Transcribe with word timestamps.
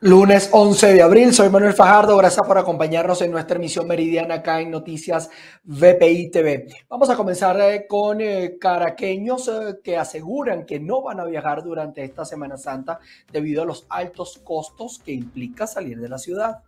Lunes 0.00 0.50
11 0.52 0.92
de 0.92 1.02
abril, 1.02 1.34
soy 1.34 1.48
Manuel 1.48 1.74
Fajardo, 1.74 2.16
gracias 2.16 2.46
por 2.46 2.56
acompañarnos 2.56 3.20
en 3.20 3.32
nuestra 3.32 3.56
emisión 3.56 3.88
meridiana 3.88 4.36
acá 4.36 4.60
en 4.60 4.70
Noticias 4.70 5.28
VPI 5.64 6.30
TV. 6.30 6.68
Vamos 6.88 7.10
a 7.10 7.16
comenzar 7.16 7.60
eh, 7.60 7.84
con 7.88 8.20
eh, 8.20 8.58
caraqueños 8.60 9.48
eh, 9.48 9.80
que 9.82 9.96
aseguran 9.96 10.66
que 10.66 10.78
no 10.78 11.02
van 11.02 11.18
a 11.18 11.24
viajar 11.24 11.64
durante 11.64 12.04
esta 12.04 12.24
Semana 12.24 12.56
Santa 12.56 13.00
debido 13.32 13.62
a 13.62 13.66
los 13.66 13.86
altos 13.88 14.40
costos 14.44 15.00
que 15.04 15.10
implica 15.10 15.66
salir 15.66 15.98
de 15.98 16.08
la 16.08 16.18
ciudad. 16.18 16.58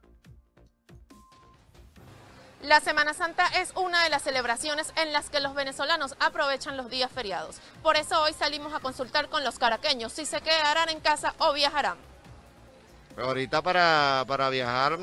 La 2.64 2.80
Semana 2.80 3.14
Santa 3.14 3.46
es 3.60 3.72
una 3.76 4.02
de 4.02 4.10
las 4.10 4.22
celebraciones 4.22 4.92
en 5.00 5.12
las 5.12 5.30
que 5.30 5.38
los 5.38 5.54
venezolanos 5.54 6.16
aprovechan 6.18 6.76
los 6.76 6.90
días 6.90 7.12
feriados. 7.12 7.60
Por 7.84 7.96
eso 7.96 8.20
hoy 8.22 8.32
salimos 8.32 8.74
a 8.74 8.80
consultar 8.80 9.28
con 9.28 9.44
los 9.44 9.60
caraqueños 9.60 10.14
si 10.14 10.26
se 10.26 10.40
quedarán 10.40 10.88
en 10.88 10.98
casa 10.98 11.34
o 11.38 11.52
viajarán. 11.52 12.10
Ahorita 13.23 13.62
para, 13.62 14.51
viajar 14.51 14.98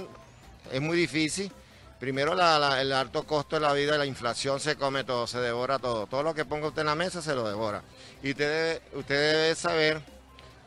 es 0.72 0.82
muy 0.82 0.98
difícil. 0.98 1.52
Primero 2.00 2.34
el 2.34 2.94
alto 2.94 3.24
costo 3.24 3.56
de 3.56 3.62
la 3.62 3.74
vida, 3.74 3.98
la 3.98 4.06
inflación 4.06 4.60
se 4.60 4.76
come 4.76 5.04
todo, 5.04 5.26
se 5.26 5.40
devora 5.40 5.80
todo. 5.80 6.06
Todo 6.06 6.24
lo 6.24 6.34
que 6.34 6.46
ponga 6.46 6.68
usted 6.68 6.82
en 6.82 6.88
la 6.88 6.96
mesa 6.96 7.22
se 7.22 7.34
lo 7.34 7.48
devora. 7.48 7.82
Y 8.22 8.32
usted 8.32 8.80
debe, 8.82 9.00
usted 9.00 9.16
debe 9.16 9.56
saber 9.56 10.02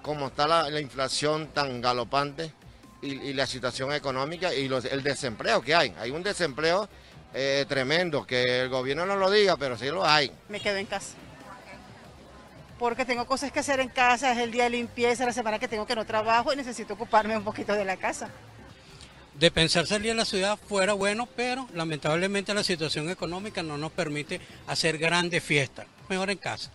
cómo 0.02 0.28
está 0.28 0.48
la, 0.48 0.80
inflación 0.80 1.48
tan 1.48 1.80
galopante 1.80 2.52
y, 3.02 3.32
la 3.32 3.46
situación 3.46 3.92
económica 3.92 4.52
y 4.52 4.66
el 4.66 5.02
desempleo 5.02 5.62
que 5.62 5.74
hay. 5.74 5.94
Hay 5.98 6.10
un 6.10 6.22
desempleo 6.22 6.88
eh, 7.32 7.64
tremendo, 7.68 8.26
que 8.26 8.62
el 8.62 8.68
gobierno 8.68 9.06
no 9.06 9.14
lo 9.14 9.30
diga, 9.30 9.56
pero 9.56 9.78
sí 9.78 9.86
lo 9.86 10.04
hay. 10.04 10.32
Me 10.48 10.60
quedo 10.60 10.78
en 10.78 10.86
casa 10.86 11.14
porque 12.80 13.04
tengo 13.04 13.26
cosas 13.26 13.52
que 13.52 13.60
hacer 13.60 13.78
en 13.78 13.90
casa, 13.90 14.32
es 14.32 14.38
el 14.38 14.50
día 14.52 14.64
de 14.64 14.70
limpieza, 14.70 15.26
la 15.26 15.34
semana 15.34 15.58
que 15.58 15.68
tengo 15.68 15.86
que 15.86 15.94
no 15.94 16.06
trabajo 16.06 16.50
y 16.50 16.56
necesito 16.56 16.94
ocuparme 16.94 17.36
un 17.36 17.44
poquito 17.44 17.74
de 17.74 17.84
la 17.84 17.98
casa. 17.98 18.30
De 19.34 19.50
pensar 19.50 19.86
salir 19.86 20.12
a 20.12 20.14
la 20.14 20.24
ciudad 20.24 20.56
fuera 20.56 20.94
bueno, 20.94 21.28
pero 21.36 21.68
lamentablemente 21.74 22.54
la 22.54 22.64
situación 22.64 23.10
económica 23.10 23.62
no 23.62 23.76
nos 23.76 23.92
permite 23.92 24.40
hacer 24.66 24.96
grandes 24.96 25.44
fiestas. 25.44 25.86
Mejor 26.08 26.30
en 26.30 26.38
casa. 26.38 26.70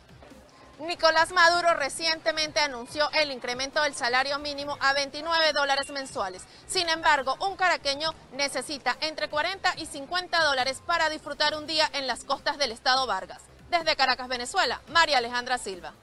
Nicolás 0.79 1.31
Maduro 1.31 1.73
recientemente 1.73 2.59
anunció 2.59 3.09
el 3.13 3.31
incremento 3.31 3.81
del 3.81 3.95
salario 3.95 4.37
mínimo 4.37 4.77
a 4.81 4.93
29 4.93 5.53
dólares 5.53 5.89
mensuales. 5.89 6.43
Sin 6.67 6.87
embargo, 6.87 7.35
un 7.39 7.55
caraqueño 7.55 8.13
necesita 8.33 8.95
entre 9.01 9.27
40 9.27 9.73
y 9.77 9.87
50 9.87 10.43
dólares 10.43 10.83
para 10.85 11.09
disfrutar 11.09 11.55
un 11.55 11.65
día 11.65 11.89
en 11.93 12.05
las 12.05 12.23
costas 12.23 12.59
del 12.59 12.71
estado 12.71 13.07
Vargas. 13.07 13.41
Desde 13.69 13.95
Caracas, 13.95 14.27
Venezuela, 14.27 14.81
María 14.91 15.17
Alejandra 15.17 15.57
Silva. 15.57 15.93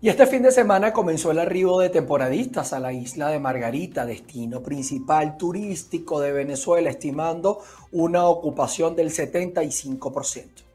Y 0.00 0.08
este 0.08 0.26
fin 0.26 0.42
de 0.42 0.50
semana 0.50 0.92
comenzó 0.92 1.30
el 1.30 1.38
arribo 1.38 1.78
de 1.78 1.88
temporadistas 1.88 2.72
a 2.72 2.80
la 2.80 2.92
isla 2.92 3.28
de 3.28 3.38
Margarita, 3.38 4.04
destino 4.04 4.60
principal 4.60 5.36
turístico 5.36 6.18
de 6.18 6.32
Venezuela, 6.32 6.90
estimando 6.90 7.60
una 7.92 8.26
ocupación 8.26 8.96
del 8.96 9.10
75%. 9.10 10.71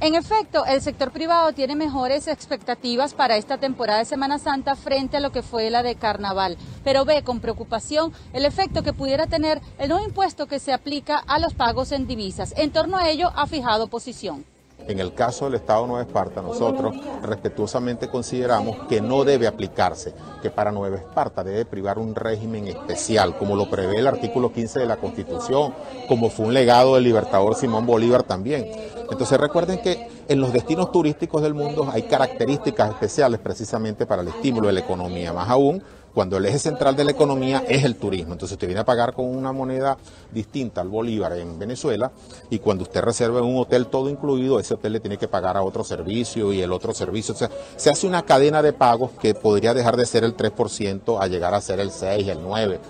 En 0.00 0.14
efecto, 0.14 0.64
el 0.64 0.80
sector 0.80 1.10
privado 1.10 1.52
tiene 1.52 1.74
mejores 1.74 2.28
expectativas 2.28 3.14
para 3.14 3.36
esta 3.36 3.58
temporada 3.58 3.98
de 3.98 4.04
Semana 4.04 4.38
Santa 4.38 4.76
frente 4.76 5.16
a 5.16 5.20
lo 5.20 5.32
que 5.32 5.42
fue 5.42 5.70
la 5.70 5.82
de 5.82 5.96
Carnaval, 5.96 6.56
pero 6.84 7.04
ve 7.04 7.24
con 7.24 7.40
preocupación 7.40 8.12
el 8.32 8.44
efecto 8.44 8.84
que 8.84 8.92
pudiera 8.92 9.26
tener 9.26 9.60
el 9.76 9.88
nuevo 9.88 10.06
impuesto 10.06 10.46
que 10.46 10.60
se 10.60 10.72
aplica 10.72 11.18
a 11.18 11.40
los 11.40 11.52
pagos 11.54 11.90
en 11.90 12.06
divisas. 12.06 12.54
En 12.56 12.70
torno 12.70 12.96
a 12.96 13.08
ello 13.10 13.32
ha 13.34 13.48
fijado 13.48 13.88
posición. 13.88 14.44
En 14.88 15.00
el 15.00 15.12
caso 15.12 15.44
del 15.44 15.56
Estado 15.56 15.82
de 15.82 15.88
Nueva 15.88 16.02
Esparta, 16.02 16.40
nosotros 16.40 16.94
respetuosamente 17.22 18.08
consideramos 18.08 18.86
que 18.88 19.02
no 19.02 19.22
debe 19.22 19.46
aplicarse, 19.46 20.14
que 20.40 20.48
para 20.50 20.72
Nueva 20.72 20.96
Esparta 20.96 21.44
debe 21.44 21.66
privar 21.66 21.98
un 21.98 22.14
régimen 22.14 22.66
especial, 22.68 23.36
como 23.36 23.54
lo 23.54 23.68
prevé 23.68 23.98
el 23.98 24.06
artículo 24.06 24.50
15 24.50 24.80
de 24.80 24.86
la 24.86 24.96
Constitución, 24.96 25.74
como 26.08 26.30
fue 26.30 26.46
un 26.46 26.54
legado 26.54 26.94
del 26.94 27.04
libertador 27.04 27.54
Simón 27.54 27.84
Bolívar 27.84 28.22
también. 28.22 28.66
Entonces 29.10 29.38
recuerden 29.38 29.82
que 29.82 30.08
en 30.26 30.40
los 30.40 30.54
destinos 30.54 30.90
turísticos 30.90 31.42
del 31.42 31.52
mundo 31.52 31.86
hay 31.92 32.04
características 32.04 32.88
especiales 32.88 33.40
precisamente 33.40 34.06
para 34.06 34.22
el 34.22 34.28
estímulo 34.28 34.68
de 34.68 34.72
la 34.72 34.80
economía, 34.80 35.34
más 35.34 35.50
aún 35.50 35.82
cuando 36.18 36.36
el 36.36 36.46
eje 36.46 36.58
central 36.58 36.96
de 36.96 37.04
la 37.04 37.12
economía 37.12 37.62
es 37.68 37.84
el 37.84 37.94
turismo. 37.94 38.32
Entonces 38.32 38.56
usted 38.56 38.66
viene 38.66 38.80
a 38.80 38.84
pagar 38.84 39.12
con 39.12 39.26
una 39.26 39.52
moneda 39.52 39.96
distinta 40.32 40.80
al 40.80 40.88
bolívar 40.88 41.34
en 41.34 41.56
Venezuela 41.60 42.10
y 42.50 42.58
cuando 42.58 42.82
usted 42.82 43.02
reserva 43.02 43.40
un 43.40 43.56
hotel 43.56 43.86
todo 43.86 44.10
incluido, 44.10 44.58
ese 44.58 44.74
hotel 44.74 44.94
le 44.94 44.98
tiene 44.98 45.16
que 45.16 45.28
pagar 45.28 45.56
a 45.56 45.62
otro 45.62 45.84
servicio 45.84 46.52
y 46.52 46.60
el 46.60 46.72
otro 46.72 46.92
servicio. 46.92 47.34
O 47.34 47.36
sea, 47.36 47.50
se 47.76 47.88
hace 47.88 48.08
una 48.08 48.24
cadena 48.24 48.62
de 48.62 48.72
pagos 48.72 49.12
que 49.20 49.32
podría 49.32 49.74
dejar 49.74 49.96
de 49.96 50.06
ser 50.06 50.24
el 50.24 50.36
3% 50.36 51.22
a 51.22 51.28
llegar 51.28 51.54
a 51.54 51.60
ser 51.60 51.78
el 51.78 51.92
6, 51.92 52.26
el 52.26 52.42
9 52.42 52.80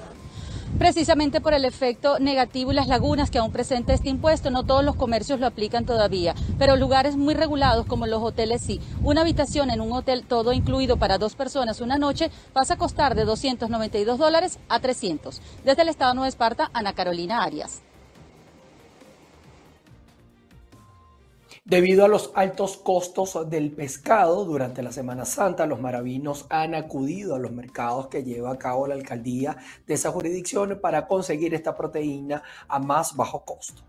precisamente 0.78 1.40
por 1.40 1.54
el 1.54 1.64
efecto 1.64 2.18
negativo 2.18 2.72
y 2.72 2.74
las 2.74 2.88
lagunas 2.88 3.30
que 3.30 3.38
aún 3.38 3.52
presenta 3.52 3.94
este 3.94 4.08
impuesto. 4.08 4.50
No 4.50 4.64
todos 4.64 4.84
los 4.84 4.96
comercios 4.96 5.40
lo 5.40 5.46
aplican 5.46 5.86
todavía, 5.86 6.34
pero 6.58 6.76
lugares 6.76 7.16
muy 7.16 7.34
regulados 7.34 7.86
como 7.86 8.06
los 8.06 8.22
hoteles 8.22 8.60
sí. 8.60 8.80
Una 9.02 9.22
habitación 9.22 9.70
en 9.70 9.80
un 9.80 9.92
hotel 9.92 10.24
todo 10.26 10.52
incluido 10.52 10.96
para 10.96 11.18
dos 11.18 11.34
personas 11.34 11.80
una 11.80 11.98
noche 11.98 12.30
pasa 12.52 12.74
a 12.74 12.78
costar 12.78 13.14
de 13.14 13.24
292 13.24 14.18
dólares 14.18 14.58
a 14.68 14.80
300. 14.80 15.40
Desde 15.64 15.82
el 15.82 15.88
Estado 15.88 16.12
de 16.12 16.16
Nueva 16.16 16.28
Esparta, 16.28 16.70
Ana 16.72 16.92
Carolina 16.92 17.42
Arias. 17.42 17.82
Debido 21.68 22.06
a 22.06 22.08
los 22.08 22.30
altos 22.34 22.78
costos 22.78 23.50
del 23.50 23.72
pescado 23.72 24.46
durante 24.46 24.82
la 24.82 24.90
Semana 24.90 25.26
Santa, 25.26 25.66
los 25.66 25.82
maravinos 25.82 26.46
han 26.48 26.74
acudido 26.74 27.34
a 27.34 27.38
los 27.38 27.52
mercados 27.52 28.06
que 28.06 28.24
lleva 28.24 28.52
a 28.52 28.58
cabo 28.58 28.86
la 28.86 28.94
alcaldía 28.94 29.58
de 29.86 29.92
esa 29.92 30.10
jurisdicción 30.10 30.78
para 30.80 31.06
conseguir 31.06 31.52
esta 31.52 31.76
proteína 31.76 32.42
a 32.68 32.78
más 32.78 33.14
bajo 33.14 33.44
costo. 33.44 33.82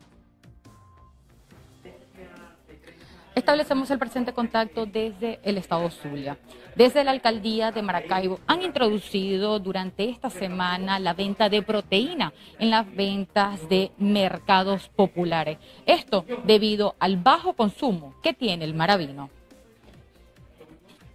Establecemos 3.39 3.89
el 3.89 3.99
presente 3.99 4.33
contacto 4.33 4.85
desde 4.85 5.39
el 5.43 5.57
estado 5.57 5.89
Zulia. 5.89 6.37
Desde 6.75 7.05
la 7.05 7.11
alcaldía 7.11 7.71
de 7.71 7.81
Maracaibo 7.81 8.41
han 8.47 8.63
introducido 8.63 9.59
durante 9.59 10.09
esta 10.09 10.29
semana 10.29 10.99
la 10.99 11.13
venta 11.13 11.47
de 11.47 11.61
proteína 11.61 12.33
en 12.59 12.69
las 12.69 12.93
ventas 12.93 13.69
de 13.69 13.91
mercados 13.97 14.89
populares. 14.89 15.57
Esto 15.85 16.25
debido 16.43 16.97
al 16.99 17.15
bajo 17.15 17.53
consumo 17.53 18.13
que 18.21 18.33
tiene 18.33 18.65
el 18.65 18.73
maravino. 18.73 19.29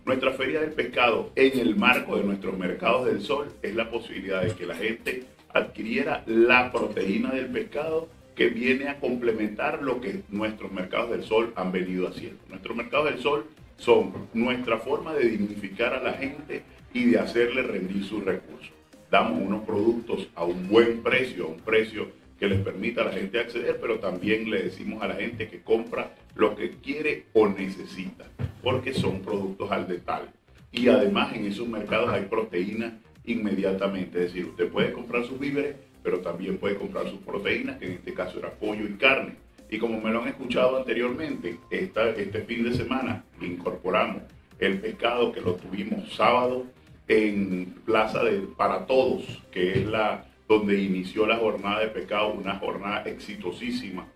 Nuestra 0.06 0.32
feria 0.32 0.60
del 0.60 0.72
pescado 0.72 1.30
en 1.36 1.60
el 1.60 1.76
marco 1.76 2.16
de 2.16 2.24
nuestros 2.24 2.56
mercados 2.56 3.04
del 3.04 3.20
sol 3.20 3.52
es 3.60 3.74
la 3.74 3.90
posibilidad 3.90 4.40
de 4.40 4.54
que 4.54 4.64
la 4.64 4.76
gente 4.76 5.24
adquiriera 5.52 6.22
la 6.24 6.72
proteína 6.72 7.32
del 7.32 7.48
pescado 7.48 8.08
que 8.34 8.48
viene 8.48 8.88
a 8.88 8.98
complementar 8.98 9.82
lo 9.82 10.00
que 10.00 10.22
nuestros 10.28 10.72
mercados 10.72 11.10
del 11.10 11.24
sol 11.24 11.52
han 11.56 11.72
venido 11.72 12.08
haciendo. 12.08 12.40
Nuestros 12.48 12.76
mercados 12.76 13.10
del 13.10 13.20
sol 13.20 13.46
son 13.76 14.12
nuestra 14.34 14.78
forma 14.78 15.14
de 15.14 15.28
dignificar 15.28 15.94
a 15.94 16.02
la 16.02 16.14
gente 16.14 16.62
y 16.92 17.06
de 17.06 17.18
hacerle 17.18 17.62
rendir 17.62 18.04
sus 18.04 18.24
recursos. 18.24 18.72
Damos 19.10 19.40
unos 19.40 19.64
productos 19.64 20.28
a 20.34 20.44
un 20.44 20.68
buen 20.68 21.02
precio, 21.02 21.44
a 21.44 21.48
un 21.48 21.60
precio 21.60 22.08
que 22.38 22.48
les 22.48 22.60
permita 22.60 23.02
a 23.02 23.06
la 23.06 23.12
gente 23.12 23.38
acceder, 23.38 23.78
pero 23.80 24.00
también 24.00 24.50
le 24.50 24.64
decimos 24.64 25.02
a 25.02 25.08
la 25.08 25.14
gente 25.14 25.48
que 25.48 25.62
compra 25.62 26.14
lo 26.34 26.56
que 26.56 26.70
quiere 26.70 27.26
o 27.32 27.48
necesita, 27.48 28.24
porque 28.62 28.92
son 28.92 29.20
productos 29.20 29.70
al 29.70 29.86
detalle. 29.86 30.28
Y 30.72 30.88
además 30.88 31.34
en 31.34 31.46
esos 31.46 31.68
mercados 31.68 32.10
hay 32.10 32.22
proteína 32.22 32.98
inmediatamente, 33.24 34.18
es 34.18 34.32
decir, 34.32 34.46
usted 34.46 34.68
puede 34.68 34.92
comprar 34.92 35.24
sus 35.24 35.38
víveres 35.38 35.76
pero 36.04 36.20
también 36.20 36.58
puede 36.58 36.76
comprar 36.76 37.08
sus 37.08 37.18
proteínas, 37.20 37.78
que 37.78 37.86
en 37.86 37.92
este 37.92 38.12
caso 38.12 38.38
era 38.38 38.50
pollo 38.50 38.84
y 38.84 38.92
carne. 38.92 39.36
Y 39.70 39.78
como 39.78 40.00
me 40.00 40.10
lo 40.10 40.22
han 40.22 40.28
escuchado 40.28 40.76
anteriormente, 40.76 41.58
esta, 41.70 42.10
este 42.10 42.42
fin 42.42 42.62
de 42.62 42.74
semana 42.74 43.24
incorporamos 43.40 44.22
el 44.60 44.78
pescado 44.78 45.32
que 45.32 45.40
lo 45.40 45.54
tuvimos 45.54 46.14
sábado 46.14 46.66
en 47.08 47.74
Plaza 47.86 48.22
de 48.22 48.40
Para 48.56 48.86
Todos, 48.86 49.42
que 49.50 49.72
es 49.80 49.86
la 49.86 50.26
donde 50.48 50.80
inició 50.80 51.26
la 51.26 51.36
jornada 51.36 51.80
de 51.80 51.88
pescado, 51.88 52.32
una 52.32 52.58
jornada 52.58 53.02
exitosísima. 53.06 54.06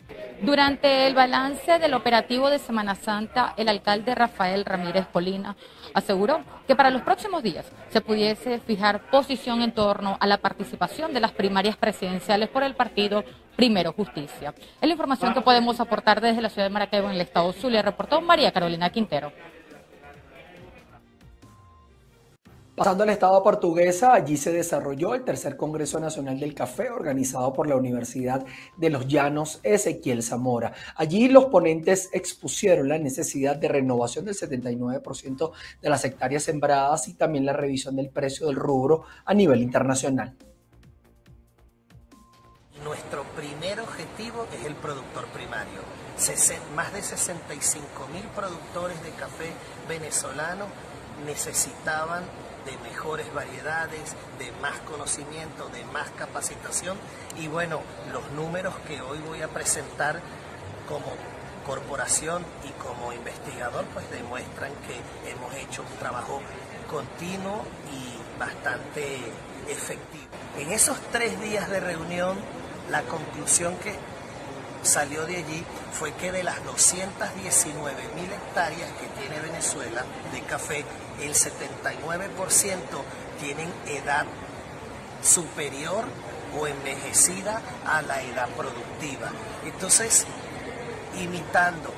Durante 0.42 1.06
el 1.06 1.14
balance 1.14 1.78
del 1.78 1.94
operativo 1.94 2.50
de 2.50 2.58
Semana 2.58 2.94
Santa, 2.94 3.54
el 3.56 3.68
alcalde 3.68 4.14
Rafael 4.14 4.64
Ramírez 4.64 5.06
Colina 5.12 5.56
aseguró 5.94 6.40
que 6.66 6.76
para 6.76 6.90
los 6.90 7.02
próximos 7.02 7.42
días 7.42 7.66
se 7.88 8.00
pudiese 8.00 8.60
fijar 8.60 9.10
posición 9.10 9.62
en 9.62 9.72
torno 9.72 10.18
a 10.20 10.26
la 10.26 10.38
participación 10.38 11.14
de 11.14 11.20
las 11.20 11.32
primarias 11.32 11.76
presidenciales 11.76 12.48
por 12.50 12.62
el 12.62 12.74
partido 12.74 13.24
Primero 13.56 13.92
Justicia. 13.92 14.54
Es 14.80 14.86
la 14.86 14.92
información 14.92 15.34
que 15.34 15.40
podemos 15.40 15.80
aportar 15.80 16.20
desde 16.20 16.42
la 16.42 16.50
ciudad 16.50 16.68
de 16.68 16.72
Maracaibo 16.72 17.08
en 17.08 17.14
el 17.14 17.20
estado 17.22 17.52
Zulia, 17.52 17.82
reportó 17.82 18.20
María 18.20 18.52
Carolina 18.52 18.90
Quintero. 18.90 19.32
Pasando 22.78 23.02
al 23.02 23.10
estado 23.10 23.42
portuguesa, 23.42 24.14
allí 24.14 24.36
se 24.36 24.52
desarrolló 24.52 25.16
el 25.16 25.24
tercer 25.24 25.56
Congreso 25.56 25.98
Nacional 25.98 26.38
del 26.38 26.54
Café 26.54 26.90
organizado 26.90 27.52
por 27.52 27.68
la 27.68 27.74
Universidad 27.74 28.46
de 28.76 28.88
los 28.88 29.08
Llanos 29.08 29.58
Ezequiel 29.64 30.22
Zamora. 30.22 30.72
Allí 30.94 31.26
los 31.26 31.46
ponentes 31.46 32.08
expusieron 32.12 32.88
la 32.88 32.98
necesidad 32.98 33.56
de 33.56 33.66
renovación 33.66 34.26
del 34.26 34.36
79% 34.36 35.50
de 35.82 35.90
las 35.90 36.04
hectáreas 36.04 36.44
sembradas 36.44 37.08
y 37.08 37.14
también 37.14 37.44
la 37.44 37.52
revisión 37.52 37.96
del 37.96 38.10
precio 38.10 38.46
del 38.46 38.54
rubro 38.54 39.02
a 39.24 39.34
nivel 39.34 39.60
internacional. 39.60 40.36
Nuestro 42.84 43.24
primer 43.34 43.80
objetivo 43.80 44.46
es 44.56 44.64
el 44.66 44.76
productor 44.76 45.26
primario. 45.34 45.80
Más 46.76 46.92
de 46.92 47.02
65 47.02 47.82
mil 48.12 48.24
productores 48.36 49.02
de 49.02 49.10
café 49.10 49.50
venezolano 49.88 50.66
necesitaban 51.26 52.22
de 52.68 52.76
mejores 52.88 53.32
variedades, 53.32 54.14
de 54.38 54.52
más 54.60 54.78
conocimiento, 54.80 55.68
de 55.70 55.84
más 55.86 56.10
capacitación 56.10 56.98
y 57.38 57.48
bueno, 57.48 57.80
los 58.12 58.30
números 58.32 58.74
que 58.86 59.00
hoy 59.00 59.18
voy 59.26 59.40
a 59.40 59.48
presentar 59.48 60.20
como 60.86 61.06
corporación 61.66 62.44
y 62.64 62.70
como 62.82 63.12
investigador 63.12 63.86
pues 63.94 64.10
demuestran 64.10 64.72
que 64.86 65.30
hemos 65.30 65.54
hecho 65.54 65.82
un 65.82 65.98
trabajo 65.98 66.40
continuo 66.90 67.62
y 67.90 68.38
bastante 68.38 69.16
efectivo. 69.68 70.28
En 70.58 70.70
esos 70.70 70.98
tres 71.10 71.40
días 71.40 71.70
de 71.70 71.80
reunión, 71.80 72.36
la 72.90 73.02
conclusión 73.02 73.76
que 73.76 73.94
salió 74.82 75.26
de 75.26 75.36
allí 75.36 75.64
fue 75.92 76.12
que 76.14 76.32
de 76.32 76.42
las 76.42 76.64
219 76.64 78.02
mil 78.14 78.30
hectáreas 78.32 78.90
que 78.92 79.20
tiene 79.20 79.40
Venezuela 79.40 80.04
de 80.32 80.40
café, 80.42 80.84
el 81.20 81.34
79% 81.34 82.78
tienen 83.40 83.72
edad 83.86 84.26
superior 85.22 86.04
o 86.58 86.66
envejecida 86.66 87.60
a 87.86 88.02
la 88.02 88.22
edad 88.22 88.48
productiva. 88.50 89.30
Entonces, 89.64 90.26
imitando 91.20 91.92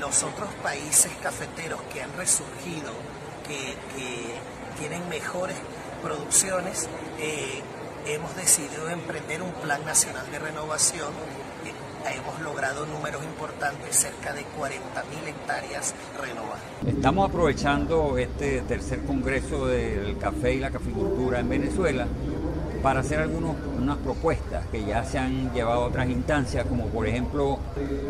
los 0.00 0.22
otros 0.22 0.48
países 0.62 1.10
cafeteros 1.22 1.80
que 1.92 2.02
han 2.02 2.12
resurgido, 2.16 2.92
que, 3.46 3.76
tienen 4.78 5.08
mejores 5.08 5.56
producciones, 6.02 6.86
eh, 7.18 7.62
hemos 8.04 8.36
decidido 8.36 8.90
emprender 8.90 9.40
un 9.40 9.52
plan 9.52 9.82
nacional 9.86 10.30
de 10.30 10.38
renovación 10.38 11.08
hemos 12.12 12.40
logrado 12.40 12.86
números 12.86 13.22
importantes, 13.24 13.96
cerca 13.96 14.32
de 14.32 14.42
40.000 14.42 15.28
hectáreas 15.28 15.94
renovadas. 16.20 16.60
Estamos 16.86 17.28
aprovechando 17.28 18.18
este 18.18 18.60
tercer 18.62 19.04
congreso 19.04 19.66
del 19.66 20.18
café 20.18 20.54
y 20.54 20.60
la 20.60 20.70
caficultura 20.70 21.40
en 21.40 21.48
Venezuela 21.48 22.06
para 22.86 23.00
hacer 23.00 23.18
algunas 23.18 23.56
unas 23.76 23.96
propuestas 23.96 24.64
que 24.70 24.84
ya 24.84 25.02
se 25.02 25.18
han 25.18 25.52
llevado 25.52 25.82
a 25.82 25.86
otras 25.86 26.08
instancias, 26.08 26.64
como 26.66 26.86
por 26.86 27.08
ejemplo 27.08 27.58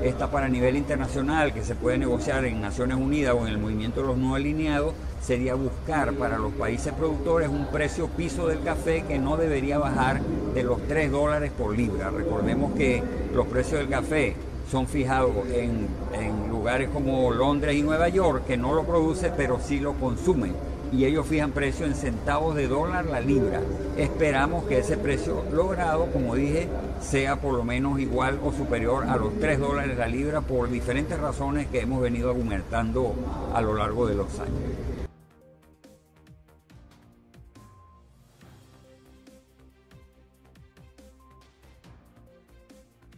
esta 0.02 0.30
para 0.30 0.50
nivel 0.50 0.76
internacional 0.76 1.54
que 1.54 1.64
se 1.64 1.74
puede 1.74 1.96
negociar 1.96 2.44
en 2.44 2.60
Naciones 2.60 2.98
Unidas 2.98 3.34
o 3.34 3.46
en 3.46 3.54
el 3.54 3.56
movimiento 3.56 4.02
de 4.02 4.08
los 4.08 4.18
no 4.18 4.34
alineados, 4.34 4.92
sería 5.22 5.54
buscar 5.54 6.12
para 6.12 6.36
los 6.36 6.52
países 6.52 6.92
productores 6.92 7.48
un 7.48 7.68
precio 7.68 8.08
piso 8.08 8.48
del 8.48 8.60
café 8.60 9.06
que 9.08 9.18
no 9.18 9.38
debería 9.38 9.78
bajar 9.78 10.20
de 10.52 10.62
los 10.62 10.86
3 10.86 11.10
dólares 11.10 11.52
por 11.56 11.74
libra. 11.74 12.10
Recordemos 12.10 12.74
que 12.74 13.02
los 13.32 13.46
precios 13.46 13.80
del 13.80 13.88
café 13.88 14.36
son 14.70 14.86
fijados 14.86 15.32
en, 15.54 15.88
en 16.12 16.50
lugares 16.50 16.90
como 16.90 17.30
Londres 17.30 17.76
y 17.76 17.82
Nueva 17.82 18.10
York, 18.10 18.44
que 18.46 18.58
no 18.58 18.74
lo 18.74 18.84
produce, 18.84 19.32
pero 19.34 19.58
sí 19.58 19.80
lo 19.80 19.94
consumen 19.94 20.52
y 20.92 21.04
ellos 21.04 21.26
fijan 21.26 21.52
precio 21.52 21.86
en 21.86 21.94
centavos 21.94 22.54
de 22.54 22.68
dólar 22.68 23.06
la 23.06 23.20
libra. 23.20 23.60
Esperamos 23.96 24.64
que 24.64 24.78
ese 24.78 24.96
precio 24.96 25.44
logrado, 25.52 26.06
como 26.12 26.34
dije, 26.34 26.68
sea 27.00 27.36
por 27.36 27.54
lo 27.54 27.64
menos 27.64 27.98
igual 28.00 28.38
o 28.44 28.52
superior 28.52 29.04
a 29.04 29.16
los 29.16 29.38
3 29.38 29.58
dólares 29.58 29.96
la 29.96 30.08
libra 30.08 30.40
por 30.40 30.70
diferentes 30.70 31.18
razones 31.18 31.66
que 31.68 31.80
hemos 31.80 32.00
venido 32.00 32.30
argumentando 32.30 33.14
a 33.54 33.60
lo 33.60 33.74
largo 33.74 34.06
de 34.06 34.14
los 34.14 34.38
años. 34.38 34.75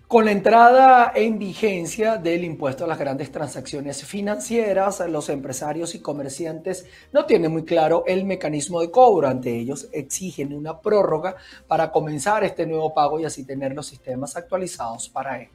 Con 0.09 0.25
la 0.25 0.33
entrada 0.33 1.13
en 1.15 1.39
vigencia 1.39 2.17
del 2.17 2.43
impuesto 2.43 2.85
a 2.85 2.87
las 2.87 2.99
grandes 2.99 3.31
transacciones 3.31 4.03
financieras, 4.07 5.01
los 5.07 5.29
empresarios 5.29 5.95
y 5.95 6.01
comerciantes 6.01 6.87
no 7.13 7.27
tienen 7.27 7.53
muy 7.53 7.67
claro 7.67 8.05
el 8.07 8.25
mecanismo 8.25 8.81
de 8.81 8.91
cobro. 8.91 9.29
Ante 9.29 9.55
ellos 9.55 9.87
exigen 9.93 10.55
una 10.55 10.81
prórroga 10.81 11.37
para 11.67 11.93
comenzar 11.93 12.43
este 12.43 12.65
nuevo 12.65 12.95
pago 12.95 13.21
y 13.21 13.27
así 13.27 13.45
tener 13.45 13.75
los 13.75 13.87
sistemas 13.87 14.35
actualizados 14.35 15.11
para 15.11 15.43
él. 15.43 15.49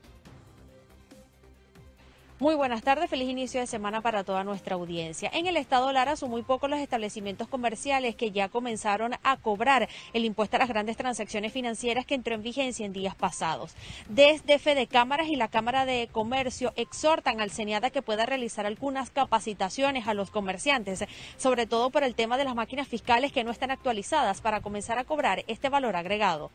Muy 2.39 2.55
buenas 2.55 2.81
tardes, 2.81 3.11
feliz 3.11 3.29
inicio 3.29 3.59
de 3.61 3.67
semana 3.67 4.01
para 4.01 4.23
toda 4.23 4.43
nuestra 4.43 4.73
audiencia. 4.73 5.29
En 5.33 5.45
el 5.45 5.55
estado 5.55 5.91
Lara 5.91 6.15
son 6.15 6.31
muy 6.31 6.41
pocos 6.41 6.67
los 6.67 6.79
establecimientos 6.79 7.47
comerciales 7.47 8.15
que 8.15 8.31
ya 8.31 8.49
comenzaron 8.49 9.13
a 9.21 9.37
cobrar 9.37 9.87
el 10.13 10.25
impuesto 10.25 10.55
a 10.55 10.59
las 10.59 10.67
grandes 10.67 10.97
transacciones 10.97 11.53
financieras 11.53 12.07
que 12.07 12.15
entró 12.15 12.33
en 12.33 12.41
vigencia 12.41 12.87
en 12.87 12.91
días 12.91 13.13
pasados. 13.13 13.75
Desde 14.09 14.57
Fede 14.57 14.87
Cámaras 14.87 15.27
y 15.27 15.35
la 15.35 15.47
Cámara 15.47 15.85
de 15.85 16.09
Comercio 16.11 16.73
exhortan 16.75 17.39
al 17.39 17.51
CENIATA 17.51 17.91
que 17.91 18.01
pueda 18.01 18.25
realizar 18.25 18.65
algunas 18.65 19.11
capacitaciones 19.11 20.07
a 20.07 20.15
los 20.15 20.31
comerciantes, 20.31 21.05
sobre 21.37 21.67
todo 21.67 21.91
por 21.91 22.03
el 22.03 22.15
tema 22.15 22.39
de 22.39 22.45
las 22.45 22.55
máquinas 22.55 22.87
fiscales 22.87 23.31
que 23.31 23.43
no 23.43 23.51
están 23.51 23.69
actualizadas 23.69 24.41
para 24.41 24.61
comenzar 24.61 24.97
a 24.97 25.03
cobrar 25.03 25.43
este 25.47 25.69
valor 25.69 25.95
agregado. 25.95 26.49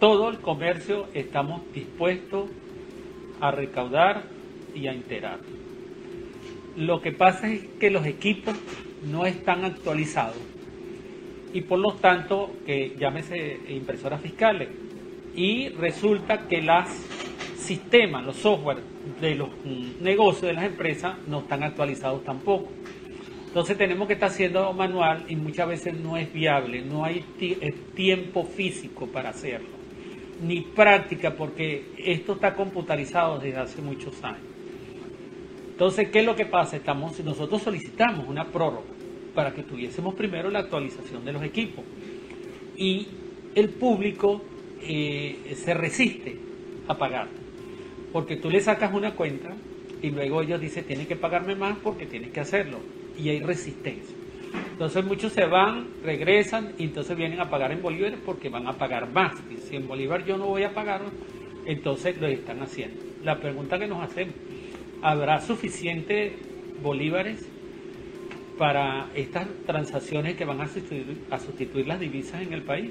Todo 0.00 0.30
el 0.30 0.40
comercio 0.40 1.06
estamos 1.14 1.62
dispuestos 1.72 2.50
a 3.40 3.52
recaudar 3.52 4.39
y 4.74 4.86
a 4.86 4.92
enterar. 4.92 5.40
Lo 6.76 7.00
que 7.00 7.12
pasa 7.12 7.50
es 7.52 7.62
que 7.80 7.90
los 7.90 8.06
equipos 8.06 8.54
no 9.10 9.26
están 9.26 9.64
actualizados 9.64 10.36
y 11.52 11.62
por 11.62 11.78
lo 11.78 11.94
tanto, 11.94 12.50
que 12.64 12.96
llámese 12.98 13.58
impresoras 13.68 14.20
fiscales, 14.20 14.68
y 15.34 15.68
resulta 15.70 16.48
que 16.48 16.62
los 16.62 16.86
sistemas, 17.56 18.24
los 18.24 18.36
software 18.36 18.78
de 19.20 19.34
los 19.34 19.48
negocios 20.00 20.42
de 20.42 20.52
las 20.54 20.64
empresas 20.64 21.16
no 21.26 21.40
están 21.40 21.62
actualizados 21.62 22.24
tampoco. 22.24 22.68
Entonces 23.46 23.76
tenemos 23.76 24.06
que 24.06 24.14
estar 24.14 24.28
haciendo 24.28 24.72
manual 24.72 25.24
y 25.28 25.34
muchas 25.34 25.68
veces 25.68 25.94
no 25.94 26.16
es 26.16 26.32
viable, 26.32 26.82
no 26.82 27.04
hay 27.04 27.24
eh, 27.40 27.74
tiempo 27.94 28.44
físico 28.44 29.08
para 29.08 29.30
hacerlo, 29.30 29.68
ni 30.40 30.60
práctica 30.60 31.34
porque 31.34 31.86
esto 31.98 32.34
está 32.34 32.54
computarizado 32.54 33.38
desde 33.40 33.58
hace 33.58 33.82
muchos 33.82 34.22
años. 34.22 34.49
Entonces, 35.80 36.10
¿qué 36.10 36.18
es 36.20 36.26
lo 36.26 36.36
que 36.36 36.44
pasa? 36.44 36.76
Estamos, 36.76 37.18
nosotros 37.20 37.62
solicitamos 37.62 38.28
una 38.28 38.44
prórroga 38.44 38.84
para 39.34 39.54
que 39.54 39.62
tuviésemos 39.62 40.14
primero 40.14 40.50
la 40.50 40.58
actualización 40.58 41.24
de 41.24 41.32
los 41.32 41.42
equipos. 41.42 41.82
Y 42.76 43.08
el 43.54 43.70
público 43.70 44.42
eh, 44.82 45.54
se 45.56 45.72
resiste 45.72 46.36
a 46.86 46.98
pagar. 46.98 47.28
Porque 48.12 48.36
tú 48.36 48.50
le 48.50 48.60
sacas 48.60 48.92
una 48.92 49.14
cuenta 49.14 49.56
y 50.02 50.10
luego 50.10 50.42
ellos 50.42 50.60
dicen, 50.60 50.84
tienes 50.84 51.06
que 51.06 51.16
pagarme 51.16 51.56
más 51.56 51.78
porque 51.78 52.04
tienes 52.04 52.30
que 52.30 52.40
hacerlo. 52.40 52.76
Y 53.18 53.30
hay 53.30 53.40
resistencia. 53.40 54.14
Entonces 54.72 55.02
muchos 55.02 55.32
se 55.32 55.46
van, 55.46 55.86
regresan 56.04 56.74
y 56.76 56.84
entonces 56.84 57.16
vienen 57.16 57.40
a 57.40 57.48
pagar 57.48 57.72
en 57.72 57.80
bolívares 57.80 58.18
porque 58.22 58.50
van 58.50 58.66
a 58.66 58.74
pagar 58.74 59.10
más. 59.10 59.32
Si 59.66 59.76
en 59.76 59.88
bolívar 59.88 60.26
yo 60.26 60.36
no 60.36 60.44
voy 60.48 60.64
a 60.64 60.74
pagar, 60.74 61.00
entonces 61.64 62.20
lo 62.20 62.26
están 62.26 62.60
haciendo. 62.60 63.02
La 63.24 63.40
pregunta 63.40 63.78
que 63.78 63.86
nos 63.86 64.02
hacemos, 64.02 64.34
¿Habrá 65.02 65.40
suficiente 65.40 66.36
bolívares 66.82 67.48
para 68.58 69.10
estas 69.14 69.48
transacciones 69.64 70.36
que 70.36 70.44
van 70.44 70.60
a 70.60 70.68
sustituir, 70.68 71.16
a 71.30 71.38
sustituir 71.38 71.86
las 71.86 72.00
divisas 72.00 72.42
en 72.42 72.52
el 72.52 72.62
país? 72.62 72.90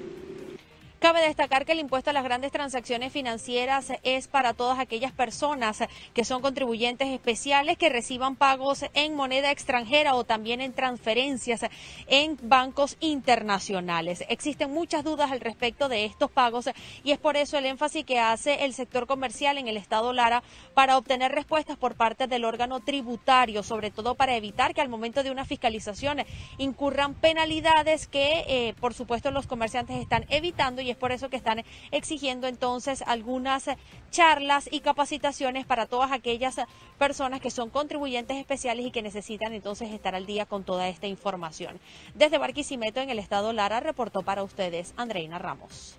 Cabe 0.99 1.21
destacar 1.21 1.65
que 1.65 1.71
el 1.71 1.79
impuesto 1.79 2.09
a 2.09 2.13
las 2.13 2.25
grandes 2.25 2.51
transacciones 2.51 3.13
financieras 3.13 3.93
es 4.03 4.27
para 4.27 4.53
todas 4.53 4.79
aquellas 4.79 5.13
personas 5.13 5.81
que 6.13 6.25
son 6.25 6.41
contribuyentes 6.41 7.07
especiales 7.07 7.77
que 7.77 7.87
reciban 7.87 8.35
pagos 8.35 8.83
en 8.93 9.15
moneda 9.15 9.49
extranjera 9.49 10.15
o 10.15 10.25
también 10.25 10.59
en 10.59 10.73
transferencias 10.73 11.61
en 12.07 12.37
bancos 12.41 12.97
internacionales. 12.99 14.25
Existen 14.27 14.73
muchas 14.73 15.05
dudas 15.05 15.31
al 15.31 15.39
respecto 15.39 15.87
de 15.87 16.03
estos 16.03 16.31
pagos 16.31 16.69
y 17.05 17.11
es 17.11 17.17
por 17.17 17.37
eso 17.37 17.57
el 17.57 17.67
énfasis 17.67 18.03
que 18.03 18.19
hace 18.19 18.65
el 18.65 18.73
sector 18.73 19.07
comercial 19.07 19.57
en 19.57 19.69
el 19.69 19.77
estado 19.77 20.11
Lara 20.11 20.43
para 20.73 20.97
obtener 20.97 21.31
respuestas 21.31 21.77
por 21.77 21.95
parte 21.95 22.27
del 22.27 22.43
órgano 22.43 22.81
tributario, 22.81 23.63
sobre 23.63 23.89
todo 23.89 24.15
para 24.15 24.35
evitar 24.35 24.73
que 24.73 24.81
al 24.81 24.89
momento 24.89 25.23
de 25.23 25.31
una 25.31 25.45
fiscalización 25.45 26.25
incurran 26.57 27.13
penalidades 27.13 28.05
que, 28.05 28.43
eh, 28.49 28.73
por 28.81 28.93
supuesto, 28.93 29.31
los 29.31 29.47
comerciantes 29.47 29.95
están 29.95 30.25
evitando 30.27 30.88
y 30.89 30.91
es 30.91 30.97
por 30.97 31.11
eso 31.11 31.29
que 31.29 31.37
están 31.37 31.63
exigiendo 31.91 32.47
entonces 32.47 33.03
algunas 33.05 33.69
charlas 34.09 34.67
y 34.71 34.79
capacitaciones 34.79 35.67
para 35.67 35.85
todas 35.85 36.11
aquellas 36.11 36.55
personas 36.97 37.41
que 37.41 37.51
son 37.51 37.69
contribuyentes 37.69 38.37
especiales 38.37 38.87
y 38.87 38.91
que 38.91 39.03
necesitan 39.03 39.53
entonces 39.53 39.91
estar 39.91 40.15
al 40.15 40.25
día 40.25 40.47
con 40.47 40.63
toda 40.63 40.87
esta 40.87 41.05
información. 41.05 41.79
Desde 42.15 42.39
Barquisimeto 42.39 43.01
en 43.01 43.11
el 43.11 43.19
estado 43.19 43.53
Lara 43.53 43.81
reportó 43.81 44.23
para 44.23 44.41
ustedes 44.41 44.95
Andreina 44.97 45.37
Ramos. 45.37 45.98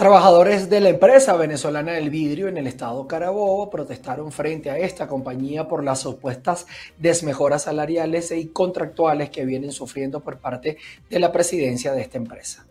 Trabajadores 0.00 0.70
de 0.70 0.80
la 0.80 0.88
empresa 0.88 1.36
venezolana 1.36 1.92
del 1.92 2.08
vidrio 2.08 2.48
en 2.48 2.56
el 2.56 2.66
estado 2.66 3.06
Carabobo 3.06 3.68
protestaron 3.68 4.32
frente 4.32 4.70
a 4.70 4.78
esta 4.78 5.06
compañía 5.06 5.68
por 5.68 5.84
las 5.84 6.00
supuestas 6.00 6.66
desmejoras 6.96 7.64
salariales 7.64 8.30
y 8.30 8.46
contractuales 8.46 9.28
que 9.28 9.44
vienen 9.44 9.72
sufriendo 9.72 10.20
por 10.20 10.38
parte 10.38 10.78
de 11.10 11.18
la 11.18 11.32
presidencia 11.32 11.92
de 11.92 12.00
esta 12.00 12.16
empresa. 12.16 12.64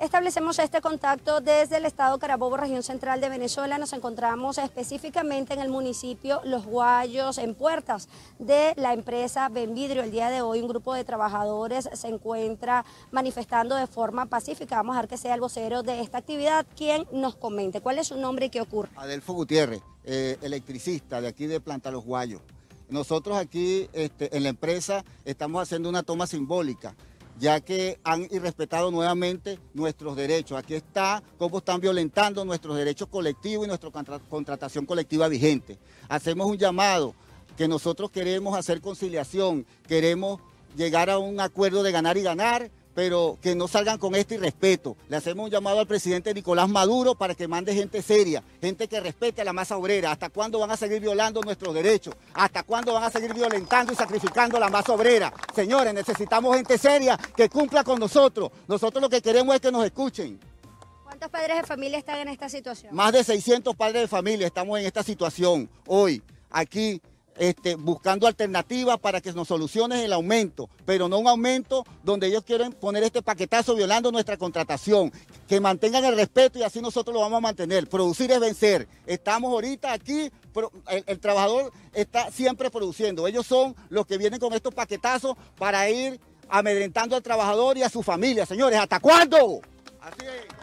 Establecemos 0.00 0.58
este 0.58 0.80
contacto 0.80 1.42
desde 1.42 1.76
el 1.76 1.84
estado 1.84 2.18
Carabobo, 2.18 2.56
región 2.56 2.82
central 2.82 3.20
de 3.20 3.28
Venezuela. 3.28 3.76
Nos 3.76 3.92
encontramos 3.92 4.56
específicamente 4.56 5.52
en 5.52 5.60
el 5.60 5.68
municipio 5.68 6.40
Los 6.42 6.64
Guayos, 6.64 7.36
en 7.36 7.54
puertas 7.54 8.08
de 8.38 8.72
la 8.76 8.94
empresa 8.94 9.50
Benvidrio. 9.50 10.02
El 10.02 10.10
día 10.10 10.30
de 10.30 10.40
hoy 10.40 10.62
un 10.62 10.68
grupo 10.68 10.94
de 10.94 11.04
trabajadores 11.04 11.90
se 11.92 12.08
encuentra 12.08 12.86
manifestando 13.10 13.76
de 13.76 13.86
forma 13.86 14.24
pacífica. 14.24 14.76
Vamos 14.76 14.96
a 14.96 15.02
ver 15.02 15.10
que 15.10 15.18
sea 15.18 15.34
el 15.34 15.40
vocero 15.42 15.82
de 15.82 16.00
esta 16.00 16.16
actividad 16.16 16.64
quien 16.74 17.06
nos 17.12 17.36
comente 17.36 17.82
cuál 17.82 17.98
es 17.98 18.06
su 18.06 18.16
nombre 18.16 18.46
y 18.46 18.48
qué 18.48 18.62
ocurre. 18.62 18.88
Adelfo 18.96 19.34
Gutiérrez, 19.34 19.82
eh, 20.04 20.38
electricista 20.40 21.20
de 21.20 21.28
aquí 21.28 21.46
de 21.46 21.60
Planta 21.60 21.90
Los 21.90 22.06
Guayos. 22.06 22.40
Nosotros 22.88 23.36
aquí 23.36 23.90
este, 23.92 24.34
en 24.34 24.44
la 24.44 24.48
empresa 24.48 25.04
estamos 25.26 25.62
haciendo 25.62 25.90
una 25.90 26.02
toma 26.02 26.26
simbólica 26.26 26.94
ya 27.40 27.58
que 27.60 27.98
han 28.04 28.28
irrespetado 28.30 28.90
nuevamente 28.90 29.58
nuestros 29.72 30.14
derechos. 30.14 30.58
Aquí 30.58 30.74
está 30.74 31.22
cómo 31.38 31.58
están 31.58 31.80
violentando 31.80 32.44
nuestros 32.44 32.76
derechos 32.76 33.08
colectivos 33.08 33.64
y 33.64 33.68
nuestra 33.68 33.90
contratación 34.28 34.84
colectiva 34.84 35.26
vigente. 35.26 35.78
Hacemos 36.08 36.46
un 36.46 36.58
llamado 36.58 37.14
que 37.56 37.66
nosotros 37.66 38.10
queremos 38.10 38.56
hacer 38.56 38.82
conciliación, 38.82 39.66
queremos 39.88 40.38
llegar 40.76 41.08
a 41.08 41.18
un 41.18 41.40
acuerdo 41.40 41.82
de 41.82 41.92
ganar 41.92 42.18
y 42.18 42.22
ganar, 42.22 42.70
pero 42.94 43.38
que 43.40 43.54
no 43.54 43.68
salgan 43.68 43.98
con 43.98 44.14
este 44.14 44.34
irrespeto. 44.34 44.96
Le 45.08 45.16
hacemos 45.16 45.44
un 45.44 45.50
llamado 45.50 45.80
al 45.80 45.86
presidente 45.86 46.34
Nicolás 46.34 46.68
Maduro 46.68 47.14
para 47.14 47.34
que 47.34 47.48
mande 47.48 47.74
gente 47.74 48.02
seria, 48.02 48.42
gente 48.60 48.88
que 48.88 49.00
respete 49.00 49.42
a 49.42 49.44
la 49.44 49.52
masa 49.52 49.76
obrera. 49.76 50.12
¿Hasta 50.12 50.30
cuándo 50.30 50.58
van 50.58 50.70
a 50.70 50.76
seguir 50.76 51.00
violando 51.00 51.40
nuestros 51.42 51.74
derechos? 51.74 52.14
¿Hasta 52.34 52.62
cuándo 52.62 52.92
van 52.92 53.04
a 53.04 53.10
seguir 53.10 53.32
violentando 53.34 53.92
y 53.92 53.96
sacrificando 53.96 54.56
a 54.56 54.60
la 54.60 54.68
masa 54.68 54.92
obrera? 54.92 55.32
Señores, 55.54 55.94
necesitamos 55.94 56.56
gente 56.56 56.78
seria 56.78 57.16
que 57.36 57.48
cumpla 57.48 57.84
con 57.84 57.98
nosotros. 57.98 58.50
Nosotros 58.68 59.02
lo 59.02 59.08
que 59.08 59.22
queremos 59.22 59.54
es 59.54 59.60
que 59.60 59.72
nos 59.72 59.84
escuchen. 59.84 60.40
¿Cuántos 61.04 61.30
padres 61.30 61.56
de 61.58 61.62
familia 61.64 61.98
están 61.98 62.18
en 62.18 62.28
esta 62.28 62.48
situación? 62.48 62.94
Más 62.94 63.12
de 63.12 63.24
600 63.24 63.74
padres 63.76 64.02
de 64.02 64.08
familia 64.08 64.46
estamos 64.46 64.78
en 64.78 64.86
esta 64.86 65.02
situación 65.02 65.68
hoy, 65.86 66.22
aquí 66.50 67.02
este, 67.40 67.74
buscando 67.74 68.26
alternativas 68.26 68.98
para 68.98 69.22
que 69.22 69.32
nos 69.32 69.48
solucionen 69.48 70.00
el 70.00 70.12
aumento, 70.12 70.68
pero 70.84 71.08
no 71.08 71.18
un 71.18 71.26
aumento 71.26 71.86
donde 72.04 72.26
ellos 72.26 72.44
quieren 72.44 72.70
poner 72.74 73.02
este 73.02 73.22
paquetazo 73.22 73.74
violando 73.74 74.12
nuestra 74.12 74.36
contratación, 74.36 75.10
que 75.48 75.58
mantengan 75.58 76.04
el 76.04 76.16
respeto 76.16 76.58
y 76.58 76.64
así 76.64 76.82
nosotros 76.82 77.14
lo 77.14 77.20
vamos 77.20 77.38
a 77.38 77.40
mantener. 77.40 77.88
Producir 77.88 78.30
es 78.30 78.40
vencer. 78.40 78.86
Estamos 79.06 79.50
ahorita 79.50 79.90
aquí, 79.90 80.30
el, 80.88 81.04
el 81.06 81.18
trabajador 81.18 81.72
está 81.94 82.30
siempre 82.30 82.70
produciendo. 82.70 83.26
Ellos 83.26 83.46
son 83.46 83.74
los 83.88 84.06
que 84.06 84.18
vienen 84.18 84.38
con 84.38 84.52
estos 84.52 84.74
paquetazos 84.74 85.34
para 85.56 85.88
ir 85.88 86.20
amedrentando 86.50 87.16
al 87.16 87.22
trabajador 87.22 87.78
y 87.78 87.82
a 87.82 87.88
su 87.88 88.02
familia. 88.02 88.44
Señores, 88.44 88.78
¿hasta 88.78 89.00
cuándo? 89.00 89.62
Así 90.02 90.26
es. 90.26 90.59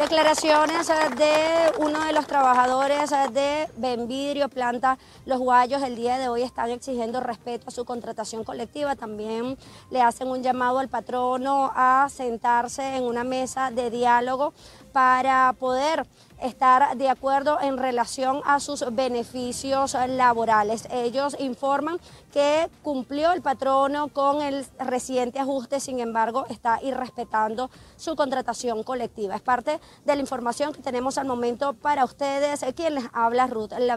Declaraciones 0.00 0.88
eh, 0.88 0.94
de 1.14 1.84
uno 1.84 2.02
de 2.02 2.14
los 2.14 2.26
trabajadores 2.26 3.12
eh, 3.12 3.28
de 3.34 3.68
Benvidrio 3.76 4.48
Planta 4.48 4.96
Los 5.26 5.40
Guayos 5.40 5.82
el 5.82 5.94
día 5.94 6.16
de 6.16 6.30
hoy 6.30 6.40
están 6.40 6.70
exigiendo 6.70 7.20
respeto 7.20 7.68
a 7.68 7.70
su 7.70 7.84
contratación 7.84 8.42
colectiva. 8.42 8.96
También 8.96 9.58
le 9.90 10.00
hacen 10.00 10.28
un 10.28 10.42
llamado 10.42 10.78
al 10.78 10.88
patrono 10.88 11.70
a 11.74 12.08
sentarse 12.08 12.96
en 12.96 13.02
una 13.02 13.24
mesa 13.24 13.70
de 13.70 13.90
diálogo 13.90 14.54
para 14.94 15.54
poder 15.58 16.06
estar 16.42 16.96
de 16.96 17.08
acuerdo 17.08 17.58
en 17.60 17.78
relación 17.78 18.40
a 18.44 18.60
sus 18.60 18.84
beneficios 18.92 19.94
laborales. 20.08 20.88
Ellos 20.90 21.36
informan 21.38 22.00
que 22.32 22.68
cumplió 22.82 23.32
el 23.32 23.42
patrono 23.42 24.08
con 24.08 24.42
el 24.42 24.66
reciente 24.78 25.38
ajuste, 25.38 25.80
sin 25.80 26.00
embargo, 26.00 26.46
está 26.48 26.80
irrespetando 26.82 27.70
su 27.96 28.16
contratación 28.16 28.82
colectiva. 28.82 29.36
Es 29.36 29.42
parte 29.42 29.80
de 30.04 30.14
la 30.14 30.20
información 30.20 30.72
que 30.72 30.82
tenemos 30.82 31.18
al 31.18 31.26
momento 31.26 31.74
para 31.74 32.04
ustedes. 32.04 32.64
Quien 32.74 32.94
les 32.94 33.04
habla, 33.12 33.46
Ruth 33.46 33.72
La 33.78 33.96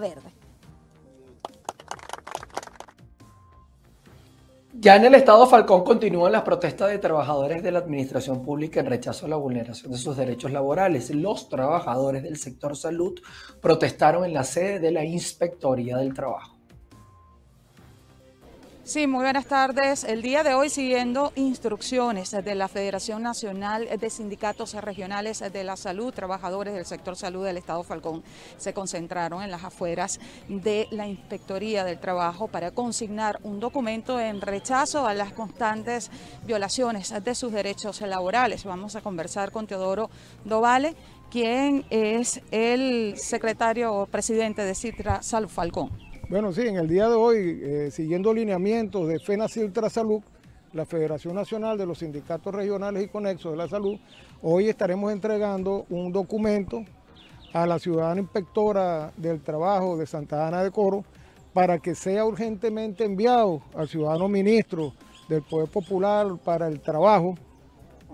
Ya 4.75 4.95
en 4.95 5.05
el 5.05 5.13
estado 5.13 5.45
Falcón 5.45 5.83
continúan 5.83 6.31
las 6.31 6.41
protestas 6.41 6.89
de 6.89 6.97
trabajadores 6.97 7.61
de 7.61 7.71
la 7.71 7.77
administración 7.77 8.41
pública 8.41 8.79
en 8.79 8.87
rechazo 8.87 9.27
a 9.27 9.29
la 9.29 9.35
vulneración 9.35 9.91
de 9.91 9.99
sus 9.99 10.17
derechos 10.17 10.51
laborales. 10.51 11.11
Los 11.11 11.47
trabajadores 11.47 12.23
del 12.23 12.37
sector 12.37 12.75
salud 12.75 13.13
protestaron 13.61 14.25
en 14.25 14.33
la 14.33 14.43
sede 14.43 14.79
de 14.79 14.91
la 14.91 15.05
Inspectoría 15.05 15.97
del 15.97 16.15
Trabajo. 16.15 16.52
Sí, 18.85 19.07
muy 19.07 19.23
buenas 19.23 19.45
tardes. 19.45 20.03
El 20.03 20.21
día 20.21 20.43
de 20.43 20.55
hoy, 20.55 20.69
siguiendo 20.69 21.31
instrucciones 21.37 22.31
de 22.31 22.53
la 22.53 22.67
Federación 22.67 23.23
Nacional 23.23 23.87
de 23.97 24.09
Sindicatos 24.09 24.73
Regionales 24.73 25.39
de 25.39 25.63
la 25.63 25.77
Salud, 25.77 26.13
trabajadores 26.13 26.73
del 26.73 26.85
sector 26.85 27.15
salud 27.15 27.45
del 27.45 27.55
Estado 27.55 27.81
Falcón 27.83 28.25
se 28.57 28.73
concentraron 28.73 29.41
en 29.41 29.51
las 29.51 29.63
afueras 29.63 30.19
de 30.49 30.89
la 30.91 31.07
Inspectoría 31.07 31.85
del 31.85 32.01
Trabajo 32.01 32.49
para 32.49 32.71
consignar 32.71 33.39
un 33.43 33.61
documento 33.61 34.19
en 34.19 34.41
rechazo 34.41 35.07
a 35.07 35.13
las 35.13 35.31
constantes 35.31 36.11
violaciones 36.45 37.13
de 37.23 37.35
sus 37.35 37.53
derechos 37.53 38.01
laborales. 38.01 38.65
Vamos 38.65 38.97
a 38.97 39.01
conversar 39.01 39.53
con 39.53 39.65
Teodoro 39.65 40.09
Dovale, 40.43 40.93
quien 41.31 41.85
es 41.89 42.41
el 42.51 43.13
secretario 43.17 43.93
o 43.93 44.07
presidente 44.07 44.61
de 44.65 44.75
Citra 44.75 45.23
Salud 45.23 45.47
Falcón. 45.47 46.12
Bueno, 46.29 46.53
sí, 46.53 46.61
en 46.61 46.77
el 46.77 46.87
día 46.87 47.09
de 47.09 47.15
hoy, 47.15 47.59
eh, 47.61 47.89
siguiendo 47.91 48.33
lineamientos 48.33 49.09
de 49.09 49.19
FENACIL 49.19 49.73
Salud, 49.89 50.21
la 50.71 50.85
Federación 50.85 51.35
Nacional 51.35 51.77
de 51.77 51.85
los 51.85 51.99
Sindicatos 51.99 52.55
Regionales 52.55 53.03
y 53.03 53.07
Conexos 53.09 53.51
de 53.51 53.57
la 53.57 53.67
Salud, 53.67 53.99
hoy 54.41 54.69
estaremos 54.69 55.11
entregando 55.11 55.85
un 55.89 56.13
documento 56.13 56.85
a 57.51 57.67
la 57.67 57.77
ciudadana 57.77 58.21
inspectora 58.21 59.11
del 59.17 59.41
trabajo 59.41 59.97
de 59.97 60.07
Santa 60.07 60.47
Ana 60.47 60.63
de 60.63 60.71
Coro 60.71 61.03
para 61.51 61.79
que 61.79 61.93
sea 61.93 62.25
urgentemente 62.25 63.03
enviado 63.03 63.61
al 63.75 63.89
ciudadano 63.89 64.29
ministro 64.29 64.93
del 65.27 65.41
Poder 65.41 65.69
Popular 65.69 66.27
para 66.41 66.69
el 66.69 66.79
Trabajo 66.79 67.35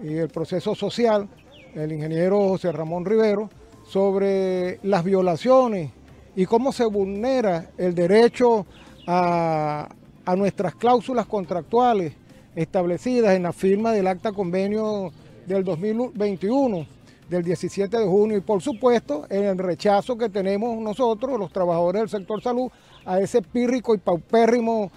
y 0.01 0.15
el 0.15 0.29
Proceso 0.29 0.73
Social, 0.73 1.29
el 1.75 1.91
ingeniero 1.91 2.39
José 2.39 2.71
Ramón 2.71 3.05
Rivero, 3.05 3.51
sobre 3.85 4.79
las 4.81 5.03
violaciones 5.03 5.91
y 6.39 6.45
cómo 6.45 6.71
se 6.71 6.85
vulnera 6.85 7.71
el 7.77 7.93
derecho 7.93 8.65
a, 9.05 9.89
nuestras 10.37 10.73
cláusulas 10.73 11.25
contractuales 11.25 12.13
establecidas 12.55 13.35
en 13.35 13.43
la 13.43 13.51
firma 13.51 13.91
del 13.91 14.07
acta 14.07 14.31
convenio 14.31 15.11
del 15.45 15.65
2021, 15.65 16.85
del 17.29 17.43
17 17.43 17.97
de 17.97 18.05
junio, 18.05 18.37
y 18.37 18.41
por 18.41 18.61
supuesto 18.61 19.25
en 19.29 19.43
el 19.43 19.57
rechazo 19.57 20.17
que 20.17 20.29
tenemos 20.29 20.77
nosotros, 20.79 21.37
los 21.37 21.51
trabajadores 21.51 22.03
del 22.03 22.09
sector 22.09 22.41
salud, 22.41 22.71
a 23.05 23.19
ese 23.19 23.41
pírrico 23.41 23.93
y 23.93 23.97
paupérrimo 23.97 24.89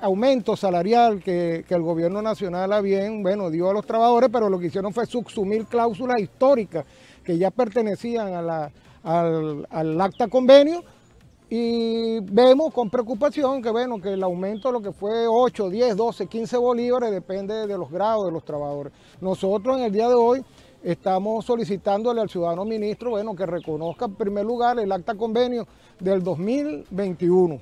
aumento 0.00 0.54
salarial 0.56 1.20
que, 1.20 1.64
el 1.68 1.82
gobierno 1.82 2.22
nacional 2.22 2.72
a 2.72 2.80
bien, 2.80 3.24
bueno, 3.24 3.50
dio 3.50 3.68
a 3.68 3.72
los 3.72 3.84
trabajadores, 3.84 4.30
pero 4.32 4.48
lo 4.48 4.60
que 4.60 4.66
hicieron 4.66 4.92
fue 4.92 5.06
subsumir 5.06 5.64
cláusulas 5.64 6.20
históricas 6.20 6.84
que 7.24 7.36
ya 7.36 7.50
pertenecían 7.50 8.32
a 8.34 8.42
la, 8.42 8.70
al, 9.08 10.00
acta 10.00 10.28
convenio 10.28 10.84
y 11.48 12.20
vemos 12.20 12.74
con 12.74 12.90
preocupación 12.90 13.62
que 13.62 13.70
bueno 13.70 14.00
que 14.00 14.12
el 14.12 14.22
aumento 14.22 14.70
lo 14.70 14.82
que 14.82 14.92
fue 14.92 15.26
8, 15.26 15.70
10, 15.70 15.96
12, 15.96 16.26
15 16.26 16.56
bolívares 16.58 17.10
depende 17.10 17.66
de 17.66 17.78
los 17.78 17.90
grados 17.90 18.26
de 18.26 18.32
los 18.32 18.44
trabajadores. 18.44 18.92
Nosotros 19.20 19.78
en 19.78 19.84
el 19.84 19.92
día 19.92 20.08
de 20.08 20.14
hoy 20.14 20.44
estamos 20.82 21.46
solicitándole 21.46 22.20
al 22.20 22.28
ciudadano 22.28 22.66
ministro 22.66 23.10
bueno 23.10 23.34
que 23.34 23.46
reconozca 23.46 24.04
en 24.04 24.14
primer 24.14 24.44
lugar 24.44 24.78
el 24.78 24.92
acta 24.92 25.14
convenio 25.14 25.66
del 25.98 26.22
2021 26.22 27.60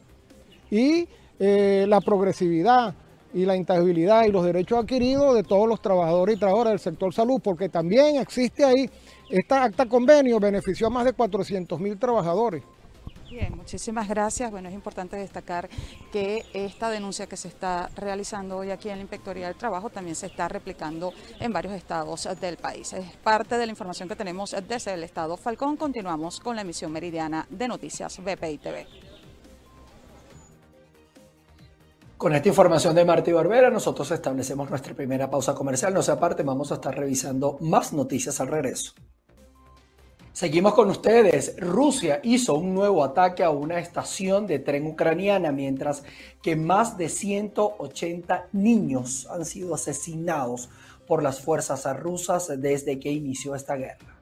y 0.71 1.09
eh, 1.38 1.87
la 1.88 2.00
progresividad 2.00 2.93
y 3.33 3.45
la 3.45 3.55
intangibilidad 3.55 4.25
y 4.25 4.33
los 4.33 4.45
derechos 4.45 4.79
adquiridos 4.79 5.35
de 5.35 5.43
todos 5.43 5.69
los 5.69 5.81
trabajadores 5.81 6.37
y 6.37 6.38
trabajadoras 6.38 6.73
del 6.73 6.81
sector 6.81 7.12
salud, 7.12 7.41
porque 7.43 7.69
también 7.69 8.17
existe 8.17 8.65
ahí 8.65 8.88
esta 9.30 9.64
acta 9.64 9.87
convenio 9.87 10.38
benefició 10.38 10.87
a 10.87 10.90
más 10.90 11.04
de 11.04 11.12
400 11.12 11.80
mil 11.80 11.99
trabajadores. 11.99 12.62
Bien, 13.28 13.56
muchísimas 13.56 14.09
gracias. 14.09 14.50
Bueno, 14.52 14.68
es 14.68 14.75
importante 14.75 15.16
destacar 15.16 15.68
que 16.12 16.45
esta 16.52 16.90
denuncia 16.90 17.26
que 17.26 17.37
se 17.37 17.49
está 17.49 17.90
realizando 17.97 18.56
hoy 18.56 18.71
aquí 18.71 18.88
en 18.88 18.97
la 18.97 19.02
Inspectoría 19.02 19.49
del 19.49 19.56
Trabajo 19.56 19.90
también 19.90 20.14
se 20.14 20.26
está 20.26 20.49
replicando 20.49 21.12
en 21.40 21.52
varios 21.52 21.75
estados 21.75 22.28
del 22.40 22.56
país. 22.56 22.92
Es 22.92 23.16
parte 23.16 23.59
de 23.59 23.66
la 23.66 23.71
información 23.73 24.09
que 24.09 24.14
tenemos 24.14 24.54
desde 24.68 24.95
el 24.95 25.02
estado 25.02 25.37
Falcón. 25.37 25.76
Continuamos 25.76 26.38
con 26.38 26.54
la 26.54 26.62
emisión 26.62 26.92
meridiana 26.92 27.47
de 27.50 27.66
Noticias 27.66 28.18
BPI 28.18 28.59
TV. 28.59 28.87
Con 32.16 32.33
esta 32.35 32.49
información 32.49 32.95
de 32.95 33.04
Martí 33.04 33.33
Barbera, 33.33 33.71
nosotros 33.71 34.11
establecemos 34.11 34.71
nuestra 34.71 34.95
primera 34.95 35.28
pausa 35.28 35.52
comercial. 35.52 35.92
No 35.92 36.02
sea 36.02 36.14
aparte, 36.14 36.45
vamos 36.45 36.71
a 36.71 36.76
estar 36.76 36.97
revisando 36.97 37.59
más 37.61 37.92
noticias 37.92 38.40
al 38.40 38.49
regreso. 38.49 38.95
Seguimos 40.37 40.75
con 40.75 40.90
ustedes. 40.90 41.57
Rusia 41.57 42.21
hizo 42.23 42.57
un 42.57 42.75
nuevo 42.75 43.02
ataque 43.02 43.43
a 43.43 43.49
una 43.49 43.78
estación 43.78 44.47
de 44.47 44.59
tren 44.59 44.87
ucraniana, 44.87 45.50
mientras 45.50 46.02
que 46.43 46.57
más 46.57 46.99
de 46.99 47.09
180 47.09 48.49
niños 48.52 49.26
han 49.31 49.47
sido 49.47 49.75
asesinados 49.75 50.69
por 51.07 51.23
las 51.23 51.40
fuerzas 51.40 51.87
rusas 51.99 52.52
desde 52.61 53.00
que 53.00 53.11
inició 53.11 53.55
esta 53.55 53.76
guerra. 53.76 54.16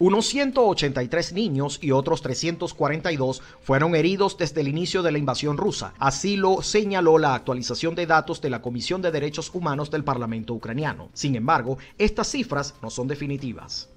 Unos 0.00 0.28
183 0.28 1.34
niños 1.34 1.78
y 1.82 1.90
otros 1.90 2.22
342 2.22 3.42
fueron 3.60 3.94
heridos 3.94 4.38
desde 4.38 4.62
el 4.62 4.68
inicio 4.68 5.02
de 5.02 5.12
la 5.12 5.18
invasión 5.18 5.58
rusa. 5.58 5.92
Así 5.98 6.36
lo 6.36 6.62
señaló 6.62 7.18
la 7.18 7.34
actualización 7.34 7.94
de 7.94 8.06
datos 8.06 8.40
de 8.40 8.48
la 8.48 8.62
Comisión 8.62 9.02
de 9.02 9.10
Derechos 9.10 9.50
Humanos 9.52 9.90
del 9.90 10.02
Parlamento 10.02 10.54
ucraniano. 10.54 11.10
Sin 11.12 11.36
embargo, 11.36 11.76
estas 11.98 12.28
cifras 12.28 12.76
no 12.80 12.88
son 12.88 13.08
definitivas. 13.08 13.90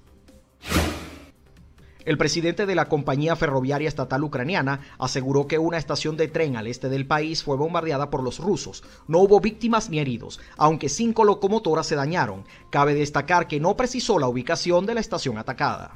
El 2.04 2.18
presidente 2.18 2.66
de 2.66 2.74
la 2.74 2.88
compañía 2.88 3.34
ferroviaria 3.34 3.88
estatal 3.88 4.22
ucraniana 4.24 4.80
aseguró 4.98 5.46
que 5.46 5.58
una 5.58 5.78
estación 5.78 6.18
de 6.18 6.28
tren 6.28 6.56
al 6.56 6.66
este 6.66 6.90
del 6.90 7.06
país 7.06 7.42
fue 7.42 7.56
bombardeada 7.56 8.10
por 8.10 8.22
los 8.22 8.38
rusos. 8.38 8.84
No 9.08 9.20
hubo 9.20 9.40
víctimas 9.40 9.88
ni 9.88 9.98
heridos, 9.98 10.38
aunque 10.58 10.90
cinco 10.90 11.24
locomotoras 11.24 11.86
se 11.86 11.96
dañaron. 11.96 12.44
Cabe 12.68 12.94
destacar 12.94 13.48
que 13.48 13.58
no 13.58 13.76
precisó 13.76 14.18
la 14.18 14.28
ubicación 14.28 14.84
de 14.84 14.94
la 14.94 15.00
estación 15.00 15.38
atacada. 15.38 15.94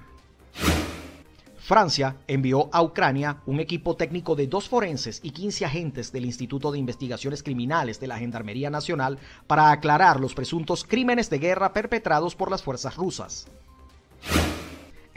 Francia 1.59 2.17
envió 2.27 2.71
a 2.73 2.83
Ucrania 2.83 3.43
un 3.45 3.61
equipo 3.61 3.95
técnico 3.95 4.35
de 4.35 4.47
dos 4.47 4.71
forenses 4.71 5.21
y 5.23 5.33
15 5.33 5.67
agentes 5.67 6.13
del 6.13 6.25
Instituto 6.25 6.73
de 6.73 6.79
Investigaciones 6.79 7.43
Criminales 7.43 8.01
de 8.01 8.07
la 8.07 8.17
Gendarmería 8.17 8.71
Nacional 8.71 9.19
para 9.47 9.71
aclarar 9.71 10.19
los 10.19 10.33
presuntos 10.33 10.85
crímenes 10.85 11.29
de 11.29 11.39
guerra 11.39 11.75
perpetrados 11.75 12.35
por 12.35 12.51
las 12.51 12.63
fuerzas 12.63 12.97
rusas. 12.97 13.47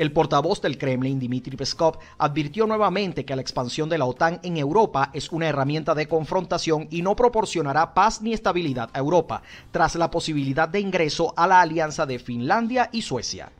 El 0.01 0.11
portavoz 0.11 0.59
del 0.61 0.79
Kremlin, 0.79 1.19
Dmitry 1.19 1.55
Peskov, 1.55 1.99
advirtió 2.17 2.65
nuevamente 2.65 3.23
que 3.23 3.35
la 3.35 3.43
expansión 3.43 3.87
de 3.87 3.99
la 3.99 4.05
OTAN 4.05 4.39
en 4.41 4.57
Europa 4.57 5.11
es 5.13 5.31
una 5.31 5.47
herramienta 5.47 5.93
de 5.93 6.07
confrontación 6.07 6.87
y 6.89 7.03
no 7.03 7.15
proporcionará 7.15 7.93
paz 7.93 8.19
ni 8.19 8.33
estabilidad 8.33 8.89
a 8.93 8.97
Europa, 8.97 9.43
tras 9.69 9.93
la 9.93 10.09
posibilidad 10.09 10.67
de 10.67 10.79
ingreso 10.79 11.35
a 11.37 11.45
la 11.45 11.61
alianza 11.61 12.07
de 12.07 12.17
Finlandia 12.17 12.89
y 12.91 13.03
Suecia. 13.03 13.51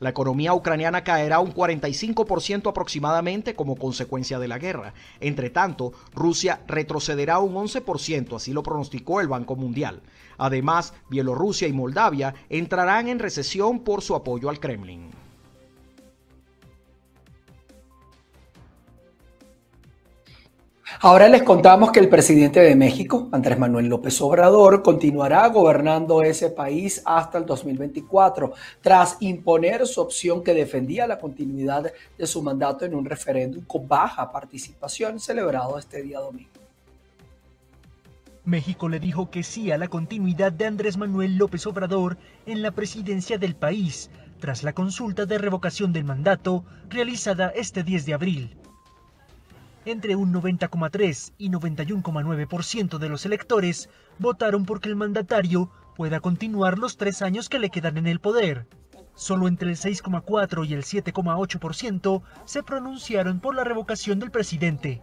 La 0.00 0.08
economía 0.08 0.54
ucraniana 0.54 1.04
caerá 1.04 1.38
un 1.38 1.52
45% 1.52 2.70
aproximadamente 2.70 3.54
como 3.54 3.76
consecuencia 3.76 4.38
de 4.38 4.48
la 4.48 4.58
guerra. 4.58 4.94
Entre 5.20 5.50
tanto, 5.50 5.92
Rusia 6.14 6.62
retrocederá 6.66 7.40
un 7.40 7.54
11%, 7.54 8.36
así 8.36 8.54
lo 8.54 8.62
pronosticó 8.62 9.20
el 9.20 9.28
Banco 9.28 9.54
Mundial. 9.54 10.00
Además, 10.38 10.94
Bielorrusia 11.10 11.68
y 11.68 11.72
Moldavia 11.72 12.34
entrarán 12.48 13.08
en 13.08 13.18
recesión 13.18 13.80
por 13.80 14.02
su 14.02 14.14
apoyo 14.14 14.48
al 14.48 14.60
Kremlin. 14.60 15.10
Ahora 21.00 21.28
les 21.28 21.42
contamos 21.42 21.90
que 21.90 22.00
el 22.00 22.08
presidente 22.08 22.60
de 22.60 22.74
México, 22.74 23.28
Andrés 23.32 23.58
Manuel 23.58 23.88
López 23.88 24.18
Obrador, 24.22 24.82
continuará 24.82 25.46
gobernando 25.48 26.22
ese 26.22 26.48
país 26.50 27.02
hasta 27.04 27.36
el 27.36 27.44
2024, 27.44 28.52
tras 28.80 29.18
imponer 29.20 29.86
su 29.86 30.00
opción 30.00 30.42
que 30.42 30.54
defendía 30.54 31.06
la 31.06 31.18
continuidad 31.18 31.92
de 32.16 32.26
su 32.26 32.42
mandato 32.42 32.84
en 32.84 32.94
un 32.94 33.04
referéndum 33.04 33.64
con 33.64 33.86
baja 33.86 34.30
participación 34.30 35.20
celebrado 35.20 35.78
este 35.78 36.00
día 36.00 36.20
domingo. 36.20 36.53
México 38.44 38.88
le 38.88 39.00
dijo 39.00 39.30
que 39.30 39.42
sí 39.42 39.70
a 39.70 39.78
la 39.78 39.88
continuidad 39.88 40.52
de 40.52 40.66
Andrés 40.66 40.96
Manuel 40.96 41.36
López 41.36 41.66
Obrador 41.66 42.18
en 42.46 42.62
la 42.62 42.70
presidencia 42.70 43.38
del 43.38 43.56
país, 43.56 44.10
tras 44.40 44.62
la 44.62 44.72
consulta 44.72 45.26
de 45.26 45.38
revocación 45.38 45.92
del 45.92 46.04
mandato 46.04 46.64
realizada 46.88 47.48
este 47.48 47.82
10 47.82 48.06
de 48.06 48.14
abril 48.14 48.56
entre 49.84 50.16
un 50.16 50.32
90,3 50.32 51.32
y 51.38 51.50
91,9% 51.50 52.98
de 52.98 53.08
los 53.08 53.26
electores 53.26 53.88
votaron 54.18 54.64
porque 54.64 54.88
el 54.88 54.96
mandatario 54.96 55.70
pueda 55.96 56.20
continuar 56.20 56.78
los 56.78 56.96
tres 56.96 57.22
años 57.22 57.48
que 57.48 57.58
le 57.58 57.70
quedan 57.70 57.98
en 57.98 58.06
el 58.06 58.20
poder. 58.20 58.66
Solo 59.14 59.46
entre 59.46 59.70
el 59.70 59.76
6,4 59.76 60.66
y 60.66 60.74
el 60.74 60.82
7,8% 60.82 62.22
se 62.44 62.62
pronunciaron 62.62 63.40
por 63.40 63.54
la 63.54 63.62
revocación 63.62 64.18
del 64.18 64.30
presidente. 64.30 65.02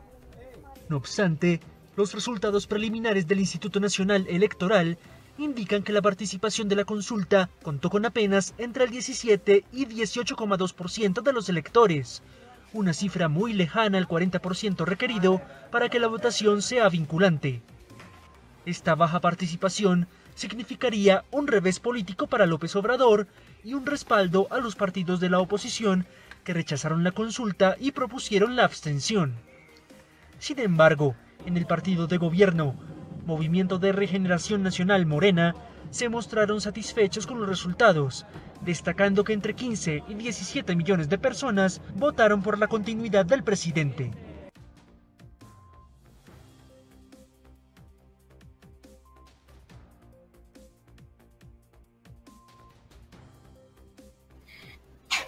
No 0.89 0.97
obstante, 0.97 1.61
los 1.95 2.13
resultados 2.13 2.67
preliminares 2.67 3.27
del 3.27 3.39
Instituto 3.39 3.79
Nacional 3.79 4.25
Electoral 4.29 4.97
indican 5.37 5.83
que 5.83 5.93
la 5.93 6.01
participación 6.01 6.69
de 6.69 6.75
la 6.75 6.85
consulta 6.85 7.49
contó 7.63 7.89
con 7.89 8.05
apenas 8.05 8.53
entre 8.57 8.85
el 8.85 8.91
17 8.91 9.65
y 9.71 9.85
18,2% 9.85 11.21
de 11.21 11.33
los 11.33 11.49
electores, 11.49 12.21
una 12.73 12.93
cifra 12.93 13.27
muy 13.27 13.53
lejana 13.53 13.97
al 13.97 14.07
40% 14.07 14.85
requerido 14.85 15.41
para 15.71 15.89
que 15.89 15.99
la 15.99 16.07
votación 16.07 16.61
sea 16.61 16.87
vinculante. 16.89 17.61
Esta 18.65 18.95
baja 18.95 19.19
participación 19.19 20.07
significaría 20.35 21.25
un 21.31 21.47
revés 21.47 21.79
político 21.79 22.27
para 22.27 22.45
López 22.45 22.75
Obrador 22.75 23.27
y 23.63 23.73
un 23.73 23.85
respaldo 23.85 24.47
a 24.51 24.59
los 24.59 24.75
partidos 24.75 25.19
de 25.19 25.29
la 25.29 25.39
oposición 25.39 26.05
que 26.43 26.53
rechazaron 26.53 27.03
la 27.03 27.11
consulta 27.11 27.75
y 27.79 27.91
propusieron 27.91 28.55
la 28.55 28.63
abstención. 28.63 29.35
Sin 30.39 30.59
embargo, 30.59 31.15
en 31.45 31.57
el 31.57 31.65
partido 31.65 32.07
de 32.07 32.17
gobierno, 32.17 32.75
Movimiento 33.25 33.77
de 33.77 33.91
Regeneración 33.91 34.63
Nacional 34.63 35.05
Morena, 35.05 35.55
se 35.89 36.09
mostraron 36.09 36.61
satisfechos 36.61 37.27
con 37.27 37.39
los 37.39 37.49
resultados, 37.49 38.25
destacando 38.61 39.23
que 39.23 39.33
entre 39.33 39.53
15 39.53 40.03
y 40.07 40.13
17 40.13 40.75
millones 40.75 41.09
de 41.09 41.17
personas 41.17 41.81
votaron 41.95 42.41
por 42.41 42.57
la 42.57 42.67
continuidad 42.67 43.25
del 43.25 43.43
presidente. 43.43 44.11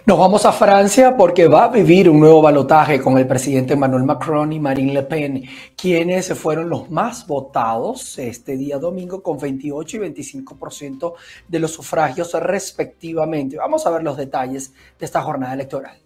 Nos 0.06 0.18
vamos 0.18 0.44
a 0.44 0.52
Francia 0.52 1.16
porque 1.16 1.48
va 1.48 1.64
a 1.64 1.68
vivir 1.68 2.10
un 2.10 2.20
nuevo 2.20 2.42
balotaje 2.42 3.00
con 3.00 3.16
el 3.16 3.26
presidente 3.26 3.72
Emmanuel 3.72 4.04
Macron 4.04 4.52
y 4.52 4.60
Marine 4.60 4.92
Le 4.92 5.02
Pen, 5.04 5.44
quienes 5.74 6.30
fueron 6.38 6.68
los 6.68 6.90
más 6.90 7.26
votados 7.26 8.18
este 8.18 8.58
día 8.58 8.76
domingo 8.76 9.22
con 9.22 9.38
28 9.38 9.96
y 9.96 10.00
25% 10.00 11.14
de 11.48 11.58
los 11.58 11.72
sufragios 11.72 12.34
respectivamente. 12.34 13.56
Vamos 13.56 13.86
a 13.86 13.90
ver 13.92 14.02
los 14.02 14.18
detalles 14.18 14.74
de 14.98 15.06
esta 15.06 15.22
jornada 15.22 15.54
electoral. 15.54 16.03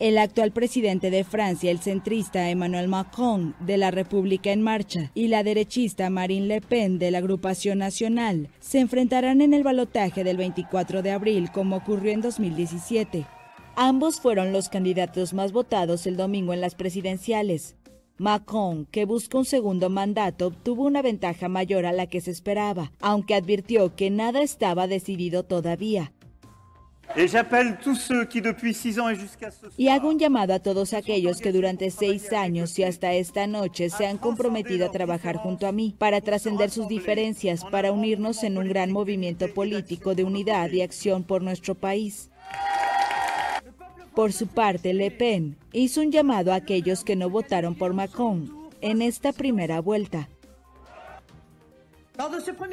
El 0.00 0.16
actual 0.18 0.52
presidente 0.52 1.10
de 1.10 1.24
Francia, 1.24 1.72
el 1.72 1.80
centrista 1.80 2.50
Emmanuel 2.50 2.86
Macron, 2.86 3.56
de 3.58 3.76
la 3.76 3.90
República 3.90 4.52
en 4.52 4.62
Marcha, 4.62 5.10
y 5.12 5.26
la 5.26 5.42
derechista 5.42 6.08
Marine 6.08 6.46
Le 6.46 6.60
Pen, 6.60 7.00
de 7.00 7.10
la 7.10 7.18
Agrupación 7.18 7.78
Nacional, 7.78 8.48
se 8.60 8.78
enfrentarán 8.78 9.40
en 9.40 9.54
el 9.54 9.64
balotaje 9.64 10.22
del 10.22 10.36
24 10.36 11.02
de 11.02 11.10
abril, 11.10 11.50
como 11.50 11.74
ocurrió 11.74 12.12
en 12.12 12.20
2017. 12.20 13.26
Ambos 13.74 14.20
fueron 14.20 14.52
los 14.52 14.68
candidatos 14.68 15.34
más 15.34 15.50
votados 15.50 16.06
el 16.06 16.16
domingo 16.16 16.54
en 16.54 16.60
las 16.60 16.76
presidenciales. 16.76 17.74
Macron, 18.18 18.86
que 18.86 19.04
busca 19.04 19.36
un 19.36 19.44
segundo 19.44 19.90
mandato, 19.90 20.46
obtuvo 20.46 20.84
una 20.84 21.02
ventaja 21.02 21.48
mayor 21.48 21.86
a 21.86 21.92
la 21.92 22.06
que 22.06 22.20
se 22.20 22.30
esperaba, 22.30 22.92
aunque 23.00 23.34
advirtió 23.34 23.96
que 23.96 24.10
nada 24.10 24.42
estaba 24.42 24.86
decidido 24.86 25.42
todavía. 25.42 26.12
Y 29.76 29.88
hago 29.88 30.08
un 30.08 30.18
llamado 30.18 30.54
a 30.54 30.58
todos 30.58 30.92
aquellos 30.92 31.40
que 31.40 31.52
durante 31.52 31.90
seis 31.90 32.32
años 32.32 32.78
y 32.78 32.84
hasta 32.84 33.12
esta 33.12 33.46
noche 33.46 33.90
se 33.90 34.06
han 34.06 34.18
comprometido 34.18 34.86
a 34.86 34.90
trabajar 34.90 35.36
junto 35.36 35.66
a 35.66 35.72
mí 35.72 35.94
para 35.98 36.20
trascender 36.20 36.70
sus 36.70 36.86
diferencias, 36.88 37.64
para 37.64 37.92
unirnos 37.92 38.42
en 38.44 38.58
un 38.58 38.68
gran 38.68 38.92
movimiento 38.92 39.52
político 39.52 40.14
de 40.14 40.24
unidad 40.24 40.70
y 40.70 40.82
acción 40.82 41.24
por 41.24 41.42
nuestro 41.42 41.74
país. 41.74 42.30
Por 44.14 44.32
su 44.32 44.48
parte, 44.48 44.94
Le 44.94 45.10
Pen 45.10 45.56
hizo 45.72 46.00
un 46.00 46.10
llamado 46.10 46.52
a 46.52 46.56
aquellos 46.56 47.04
que 47.04 47.16
no 47.16 47.30
votaron 47.30 47.74
por 47.74 47.94
Macron 47.94 48.52
en 48.80 49.02
esta 49.02 49.32
primera 49.32 49.80
vuelta. 49.80 50.28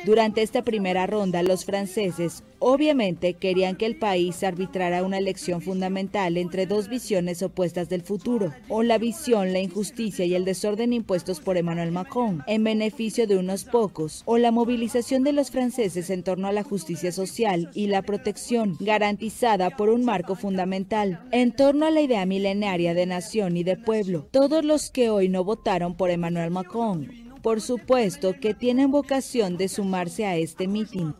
Durante 0.06 0.42
esta 0.42 0.64
primera 0.64 1.06
ronda, 1.06 1.44
los 1.44 1.66
franceses 1.66 2.44
obviamente 2.58 3.36
querían 3.36 3.76
que 3.76 3.86
el 3.86 3.98
país 3.98 4.44
arbitrara 4.44 5.04
una 5.04 5.20
elección 5.20 5.62
fundamental 5.62 6.38
entre 6.38 6.66
dos 6.66 6.90
visiones 6.90 7.44
opuestas 7.44 7.88
del 7.88 8.02
futuro, 8.02 8.54
o 8.70 8.82
la 8.82 8.98
visión, 8.98 9.54
la 9.54 9.60
injusticia 9.60 10.26
y 10.26 10.34
el 10.34 10.46
desorden 10.46 10.94
impuestos 10.94 11.42
por 11.42 11.58
Emmanuel 11.58 11.92
Macron 11.92 12.44
en 12.48 12.64
beneficio 12.64 13.28
de 13.28 13.38
unos 13.38 13.66
pocos, 13.66 14.24
o 14.26 14.40
la 14.40 14.52
movilización 14.52 15.24
de 15.24 15.34
los 15.34 15.52
franceses 15.52 16.10
en 16.10 16.24
torno 16.24 16.48
a 16.48 16.52
la 16.52 16.64
justicia 16.64 17.12
social 17.12 17.70
y 17.76 17.86
la 17.86 18.02
protección 18.02 18.78
garantizada 18.80 19.70
por 19.70 19.90
un 19.90 20.06
marco 20.06 20.36
fundamental, 20.36 21.28
en 21.32 21.52
torno 21.52 21.86
a 21.86 21.92
la 21.92 22.02
idea 22.02 22.26
milenaria 22.26 22.96
de 22.96 23.06
nación 23.06 23.58
y 23.58 23.64
de 23.64 23.78
pueblo. 23.78 24.28
Todos 24.32 24.66
los 24.66 24.90
que 24.90 25.12
hoy 25.12 25.30
no 25.30 25.44
votaron 25.44 25.96
por 25.96 26.10
Emmanuel 26.10 26.50
Macron 26.50 27.25
por 27.46 27.62
supuesto 27.62 28.34
que 28.42 28.56
tienen 28.56 28.90
vocación 28.90 29.56
de 29.56 29.68
sumarse 29.68 30.26
a 30.26 30.36
este 30.36 30.68
mitin. 30.68 31.14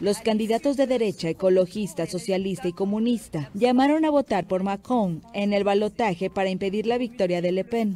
Los 0.00 0.18
candidatos 0.22 0.76
de 0.76 0.88
derecha, 0.88 1.28
ecologista, 1.28 2.04
socialista 2.06 2.66
y 2.66 2.72
comunista 2.72 3.48
llamaron 3.54 4.04
a 4.04 4.10
votar 4.10 4.48
por 4.48 4.64
Macron 4.64 5.22
en 5.34 5.52
el 5.52 5.62
balotaje 5.62 6.30
para 6.30 6.50
impedir 6.50 6.88
la 6.88 6.98
victoria 6.98 7.40
de 7.40 7.52
Le 7.52 7.62
Pen. 7.62 7.94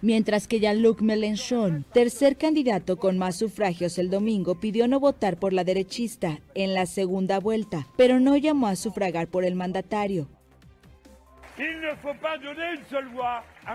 Mientras 0.00 0.48
que 0.48 0.58
Jean-Luc 0.58 1.02
Mélenchon, 1.02 1.84
tercer 1.92 2.38
candidato 2.38 2.96
con 2.96 3.18
más 3.18 3.36
sufragios 3.36 3.98
el 3.98 4.08
domingo, 4.08 4.58
pidió 4.58 4.88
no 4.88 5.00
votar 5.00 5.36
por 5.36 5.52
la 5.52 5.64
derechista 5.64 6.38
en 6.54 6.72
la 6.72 6.86
segunda 6.86 7.40
vuelta, 7.40 7.88
pero 7.98 8.20
no 8.20 8.38
llamó 8.38 8.68
a 8.68 8.76
sufragar 8.76 9.28
por 9.28 9.44
el 9.44 9.54
mandatario. 9.54 10.28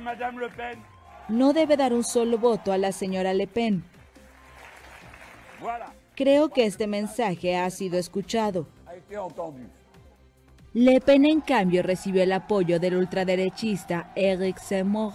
Madame 0.01 0.39
Le 0.39 0.49
Pen 0.49 0.98
no 1.29 1.53
debe 1.53 1.77
dar 1.77 1.93
un 1.93 2.03
solo 2.03 2.37
voto 2.37 2.71
a 2.71 2.77
la 2.77 2.91
señora 2.91 3.33
Le 3.33 3.47
Pen. 3.47 3.83
Creo 6.15 6.49
que 6.49 6.65
este 6.65 6.87
mensaje 6.87 7.57
ha 7.57 7.69
sido 7.69 7.97
escuchado. 7.97 8.67
Le 10.73 11.01
Pen, 11.01 11.25
en 11.25 11.41
cambio, 11.41 11.81
recibió 11.81 12.23
el 12.23 12.31
apoyo 12.31 12.79
del 12.79 12.95
ultraderechista 12.95 14.11
Eric 14.15 14.59
Zemmour. 14.59 15.13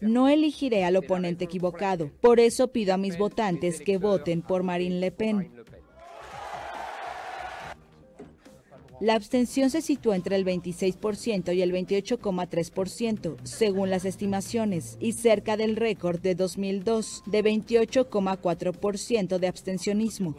No 0.00 0.28
elegiré 0.28 0.84
al 0.84 0.96
oponente 0.96 1.44
equivocado, 1.44 2.10
por 2.20 2.38
eso 2.38 2.68
pido 2.68 2.92
a 2.92 2.98
mis 2.98 3.16
votantes 3.16 3.80
que 3.80 3.98
voten 3.98 4.42
por 4.42 4.62
Marine 4.62 5.00
Le 5.00 5.10
Pen. 5.10 5.50
La 9.02 9.14
abstención 9.14 9.68
se 9.68 9.82
situó 9.82 10.14
entre 10.14 10.36
el 10.36 10.46
26% 10.46 11.52
y 11.56 11.60
el 11.60 11.72
28,3%, 11.72 13.36
según 13.42 13.90
las 13.90 14.04
estimaciones, 14.04 14.96
y 15.00 15.10
cerca 15.14 15.56
del 15.56 15.74
récord 15.74 16.20
de 16.20 16.36
2002 16.36 17.24
de 17.26 17.42
28,4% 17.42 19.38
de 19.38 19.48
abstencionismo. 19.48 20.36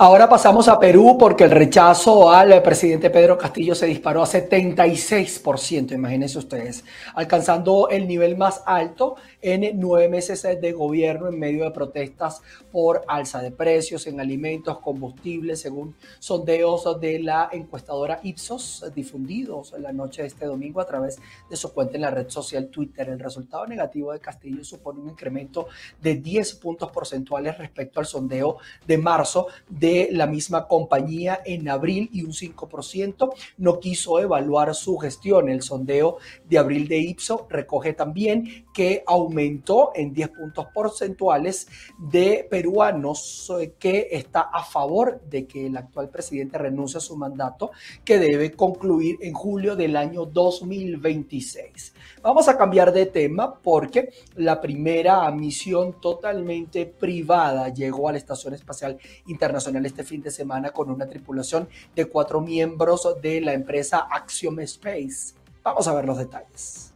Ahora 0.00 0.28
pasamos 0.28 0.68
a 0.68 0.78
Perú 0.78 1.16
porque 1.18 1.42
el 1.42 1.50
rechazo 1.50 2.30
al 2.30 2.62
presidente 2.62 3.10
Pedro 3.10 3.36
Castillo 3.36 3.74
se 3.74 3.86
disparó 3.86 4.22
a 4.22 4.26
76%, 4.26 5.90
imagínense 5.90 6.38
ustedes, 6.38 6.84
alcanzando 7.16 7.88
el 7.88 8.06
nivel 8.06 8.36
más 8.36 8.62
alto 8.64 9.16
en 9.40 9.78
nueve 9.78 10.08
meses 10.08 10.42
de 10.42 10.72
gobierno 10.72 11.28
en 11.28 11.38
medio 11.38 11.64
de 11.64 11.70
protestas 11.70 12.42
por 12.72 13.04
alza 13.06 13.40
de 13.40 13.50
precios 13.50 14.06
en 14.06 14.20
alimentos, 14.20 14.78
combustibles, 14.80 15.60
según 15.60 15.94
sondeos 16.18 17.00
de 17.00 17.20
la 17.20 17.48
encuestadora 17.52 18.20
Ipsos 18.22 18.84
difundidos 18.94 19.72
en 19.74 19.82
la 19.82 19.92
noche 19.92 20.22
de 20.22 20.28
este 20.28 20.46
domingo 20.46 20.80
a 20.80 20.86
través 20.86 21.18
de 21.48 21.56
su 21.56 21.72
cuenta 21.72 21.96
en 21.96 22.02
la 22.02 22.10
red 22.10 22.28
social 22.28 22.68
Twitter. 22.68 23.08
El 23.08 23.20
resultado 23.20 23.66
negativo 23.66 24.12
de 24.12 24.20
Castillo 24.20 24.64
supone 24.64 25.00
un 25.00 25.10
incremento 25.10 25.68
de 26.00 26.16
10 26.16 26.54
puntos 26.54 26.90
porcentuales 26.90 27.58
respecto 27.58 28.00
al 28.00 28.06
sondeo 28.06 28.58
de 28.86 28.98
marzo 28.98 29.48
de 29.68 30.08
la 30.12 30.26
misma 30.26 30.66
compañía 30.66 31.40
en 31.44 31.68
abril 31.68 32.08
y 32.12 32.22
un 32.22 32.32
5% 32.32 33.32
no 33.58 33.80
quiso 33.80 34.18
evaluar 34.18 34.74
su 34.74 34.96
gestión. 34.98 35.48
El 35.48 35.62
sondeo 35.62 36.18
de 36.48 36.58
abril 36.58 36.88
de 36.88 36.98
Ipsos 36.98 37.42
recoge 37.48 37.92
también 37.92 38.66
que 38.74 39.02
aumentó 39.28 39.92
en 39.94 40.12
10 40.14 40.30
puntos 40.30 40.66
porcentuales 40.72 41.68
de 41.98 42.46
peruanos 42.50 43.52
eh, 43.60 43.74
que 43.78 44.08
está 44.10 44.40
a 44.40 44.64
favor 44.64 45.20
de 45.28 45.46
que 45.46 45.66
el 45.66 45.76
actual 45.76 46.08
presidente 46.08 46.56
renuncie 46.56 46.98
a 46.98 47.00
su 47.00 47.16
mandato 47.16 47.70
que 48.04 48.18
debe 48.18 48.52
concluir 48.52 49.18
en 49.20 49.34
julio 49.34 49.76
del 49.76 49.96
año 49.96 50.24
2026. 50.24 51.94
Vamos 52.22 52.48
a 52.48 52.56
cambiar 52.56 52.92
de 52.92 53.06
tema 53.06 53.54
porque 53.54 54.10
la 54.34 54.60
primera 54.60 55.30
misión 55.30 56.00
totalmente 56.00 56.86
privada 56.86 57.68
llegó 57.68 58.08
a 58.08 58.12
la 58.12 58.18
Estación 58.18 58.54
Espacial 58.54 58.98
Internacional 59.26 59.84
este 59.84 60.04
fin 60.04 60.22
de 60.22 60.30
semana 60.30 60.70
con 60.70 60.90
una 60.90 61.06
tripulación 61.06 61.68
de 61.94 62.06
cuatro 62.06 62.40
miembros 62.40 63.06
de 63.20 63.40
la 63.40 63.52
empresa 63.52 64.08
Axiom 64.10 64.60
Space. 64.60 65.34
Vamos 65.62 65.86
a 65.86 65.94
ver 65.94 66.06
los 66.06 66.16
detalles. 66.16 66.87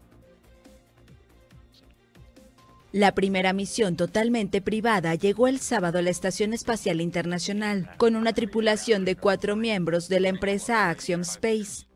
La 2.92 3.14
primera 3.14 3.55
misión 3.55 3.96
totalmente 3.96 4.61
privada 4.61 5.14
llegó 5.14 5.48
el 5.48 5.61
sábado 5.61 5.98
a 5.98 6.02
la 6.02 6.11
Estación 6.11 6.52
Espacial 6.52 7.00
Internacional 7.00 7.90
con 7.96 8.16
una 8.16 8.35
tripulación 8.35 9.07
de 9.07 9.16
cuatro 9.16 9.57
miembros 9.57 10.11
de 10.11 10.20
la 10.20 10.28
empresa 10.28 10.90
Axiom 10.90 11.22
Space. 11.22 11.87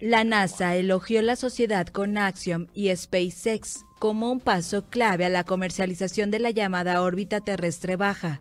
La 0.00 0.24
NASA 0.24 0.74
elogió 0.74 1.22
la 1.22 1.36
sociedad 1.36 1.86
con 1.86 2.18
Axiom 2.18 2.66
y 2.74 2.94
SpaceX 2.94 3.84
como 4.00 4.32
un 4.32 4.40
paso 4.40 4.86
clave 4.88 5.24
a 5.24 5.28
la 5.28 5.44
comercialización 5.44 6.32
de 6.32 6.40
la 6.40 6.50
llamada 6.50 7.02
órbita 7.02 7.40
terrestre 7.40 7.94
baja. 7.94 8.40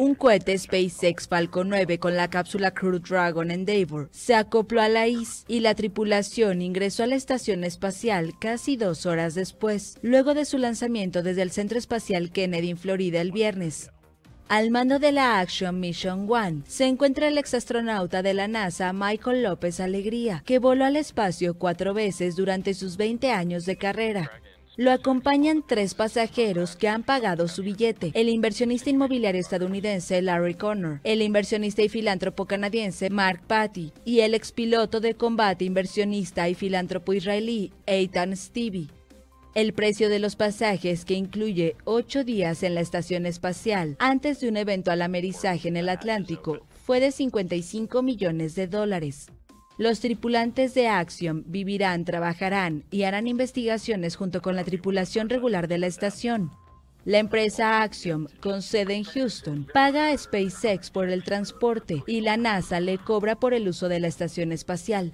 Un 0.00 0.14
cohete 0.14 0.56
SpaceX 0.56 1.26
Falcon 1.26 1.68
9 1.70 1.98
con 1.98 2.14
la 2.14 2.30
cápsula 2.30 2.70
Crew 2.70 3.00
Dragon 3.00 3.50
Endeavour 3.50 4.08
se 4.12 4.36
acopló 4.36 4.80
a 4.80 4.88
la 4.88 5.08
IS 5.08 5.44
y 5.48 5.58
la 5.58 5.74
tripulación 5.74 6.62
ingresó 6.62 7.02
a 7.02 7.08
la 7.08 7.16
estación 7.16 7.64
espacial 7.64 8.38
casi 8.38 8.76
dos 8.76 9.06
horas 9.06 9.34
después, 9.34 9.98
luego 10.00 10.34
de 10.34 10.44
su 10.44 10.56
lanzamiento 10.56 11.24
desde 11.24 11.42
el 11.42 11.50
Centro 11.50 11.78
Espacial 11.78 12.30
Kennedy 12.30 12.70
en 12.70 12.78
Florida 12.78 13.20
el 13.20 13.32
viernes. 13.32 13.90
Al 14.46 14.70
mando 14.70 15.00
de 15.00 15.10
la 15.10 15.40
Action 15.40 15.80
Mission 15.80 16.28
One 16.30 16.62
se 16.68 16.86
encuentra 16.86 17.26
el 17.26 17.36
exastronauta 17.36 18.22
de 18.22 18.34
la 18.34 18.46
NASA 18.46 18.92
Michael 18.92 19.42
López 19.42 19.80
Alegría, 19.80 20.44
que 20.46 20.60
voló 20.60 20.84
al 20.84 20.94
espacio 20.94 21.54
cuatro 21.54 21.92
veces 21.92 22.36
durante 22.36 22.72
sus 22.74 22.96
20 22.96 23.32
años 23.32 23.66
de 23.66 23.76
carrera. 23.76 24.30
Lo 24.78 24.92
acompañan 24.92 25.64
tres 25.66 25.94
pasajeros 25.94 26.76
que 26.76 26.86
han 26.86 27.02
pagado 27.02 27.48
su 27.48 27.64
billete. 27.64 28.12
El 28.14 28.28
inversionista 28.28 28.90
inmobiliario 28.90 29.40
estadounidense 29.40 30.22
Larry 30.22 30.54
Connor, 30.54 31.00
el 31.02 31.20
inversionista 31.20 31.82
y 31.82 31.88
filántropo 31.88 32.46
canadiense 32.46 33.10
Mark 33.10 33.42
Patty 33.48 33.92
y 34.04 34.20
el 34.20 34.34
expiloto 34.34 35.00
de 35.00 35.14
combate 35.14 35.64
inversionista 35.64 36.48
y 36.48 36.54
filántropo 36.54 37.12
israelí 37.12 37.72
Eitan 37.86 38.36
Stevie. 38.36 38.86
El 39.56 39.72
precio 39.72 40.08
de 40.08 40.20
los 40.20 40.36
pasajes, 40.36 41.04
que 41.04 41.14
incluye 41.14 41.74
ocho 41.82 42.22
días 42.22 42.62
en 42.62 42.76
la 42.76 42.80
estación 42.80 43.26
espacial 43.26 43.96
antes 43.98 44.38
de 44.38 44.48
un 44.48 44.56
evento 44.56 44.92
al 44.92 45.02
amerizaje 45.02 45.66
en 45.66 45.76
el 45.76 45.88
Atlántico, 45.88 46.60
fue 46.86 47.00
de 47.00 47.10
55 47.10 48.00
millones 48.04 48.54
de 48.54 48.68
dólares. 48.68 49.26
Los 49.78 50.00
tripulantes 50.00 50.74
de 50.74 50.88
Axiom 50.88 51.44
vivirán, 51.46 52.04
trabajarán 52.04 52.82
y 52.90 53.04
harán 53.04 53.28
investigaciones 53.28 54.16
junto 54.16 54.42
con 54.42 54.56
la 54.56 54.64
tripulación 54.64 55.28
regular 55.28 55.68
de 55.68 55.78
la 55.78 55.86
estación. 55.86 56.50
La 57.04 57.18
empresa 57.18 57.82
Axiom, 57.82 58.26
con 58.40 58.62
sede 58.62 58.96
en 58.96 59.04
Houston, 59.04 59.68
paga 59.72 60.08
a 60.08 60.18
SpaceX 60.18 60.90
por 60.90 61.08
el 61.08 61.22
transporte 61.22 62.02
y 62.08 62.22
la 62.22 62.36
NASA 62.36 62.80
le 62.80 62.98
cobra 62.98 63.36
por 63.36 63.54
el 63.54 63.68
uso 63.68 63.88
de 63.88 64.00
la 64.00 64.08
estación 64.08 64.50
espacial. 64.50 65.12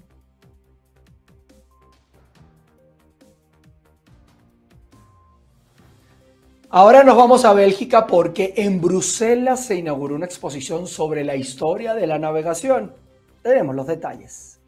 Ahora 6.70 7.04
nos 7.04 7.18
vamos 7.18 7.44
a 7.44 7.52
Bélgica 7.52 8.06
porque 8.06 8.54
en 8.56 8.80
Bruselas 8.80 9.66
se 9.66 9.76
inauguró 9.76 10.14
una 10.14 10.24
exposición 10.24 10.86
sobre 10.86 11.22
la 11.22 11.36
historia 11.36 11.92
de 11.92 12.06
la 12.06 12.18
navegación. 12.18 13.03
Tenemos 13.44 13.76
los 13.76 13.86
detalles. 13.86 14.58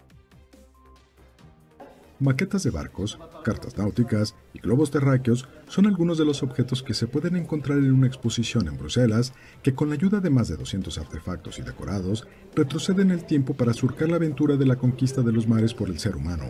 Maquetas 2.21 2.63
de 2.63 2.71
barcos, 2.71 3.19
cartas 3.43 3.79
náuticas 3.79 4.35
y 4.53 4.59
globos 4.59 4.91
terráqueos 4.91 5.49
son 5.67 5.87
algunos 5.87 6.19
de 6.19 6.27
los 6.27 6.43
objetos 6.43 6.83
que 6.83 6.93
se 6.93 7.07
pueden 7.07 7.37
encontrar 7.37 7.79
en 7.79 7.93
una 7.93 8.07
exposición 8.07 8.69
en 8.69 8.77
Bruselas 8.77 9.33
que 9.63 9.75
con 9.75 9.89
la 9.89 9.95
ayuda 9.95 10.21
de 10.21 10.29
más 10.29 10.49
de 10.49 10.57
200 10.57 10.99
artefactos 10.99 11.59
y 11.59 11.63
decorados 11.63 12.29
retroceden 12.55 13.11
el 13.11 13.25
tiempo 13.25 13.55
para 13.55 13.73
surcar 13.73 14.11
la 14.11 14.17
aventura 14.17 14.57
de 14.57 14.67
la 14.67 14.77
conquista 14.77 15.23
de 15.23 15.33
los 15.33 15.49
mares 15.49 15.73
por 15.73 15.89
el 15.89 15.99
ser 15.99 16.15
humano. 16.15 16.45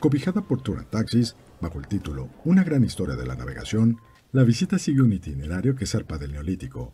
Cobijada 0.00 0.42
por 0.42 0.62
Tour 0.62 0.84
Taxis, 0.84 1.36
bajo 1.60 1.78
el 1.78 1.86
título 1.86 2.28
Una 2.44 2.64
gran 2.64 2.82
historia 2.82 3.14
de 3.14 3.26
la 3.26 3.36
navegación, 3.36 3.98
la 4.32 4.42
visita 4.42 4.80
sigue 4.80 5.02
un 5.02 5.12
itinerario 5.12 5.76
que 5.76 5.86
zarpa 5.86 6.18
del 6.18 6.32
Neolítico, 6.32 6.90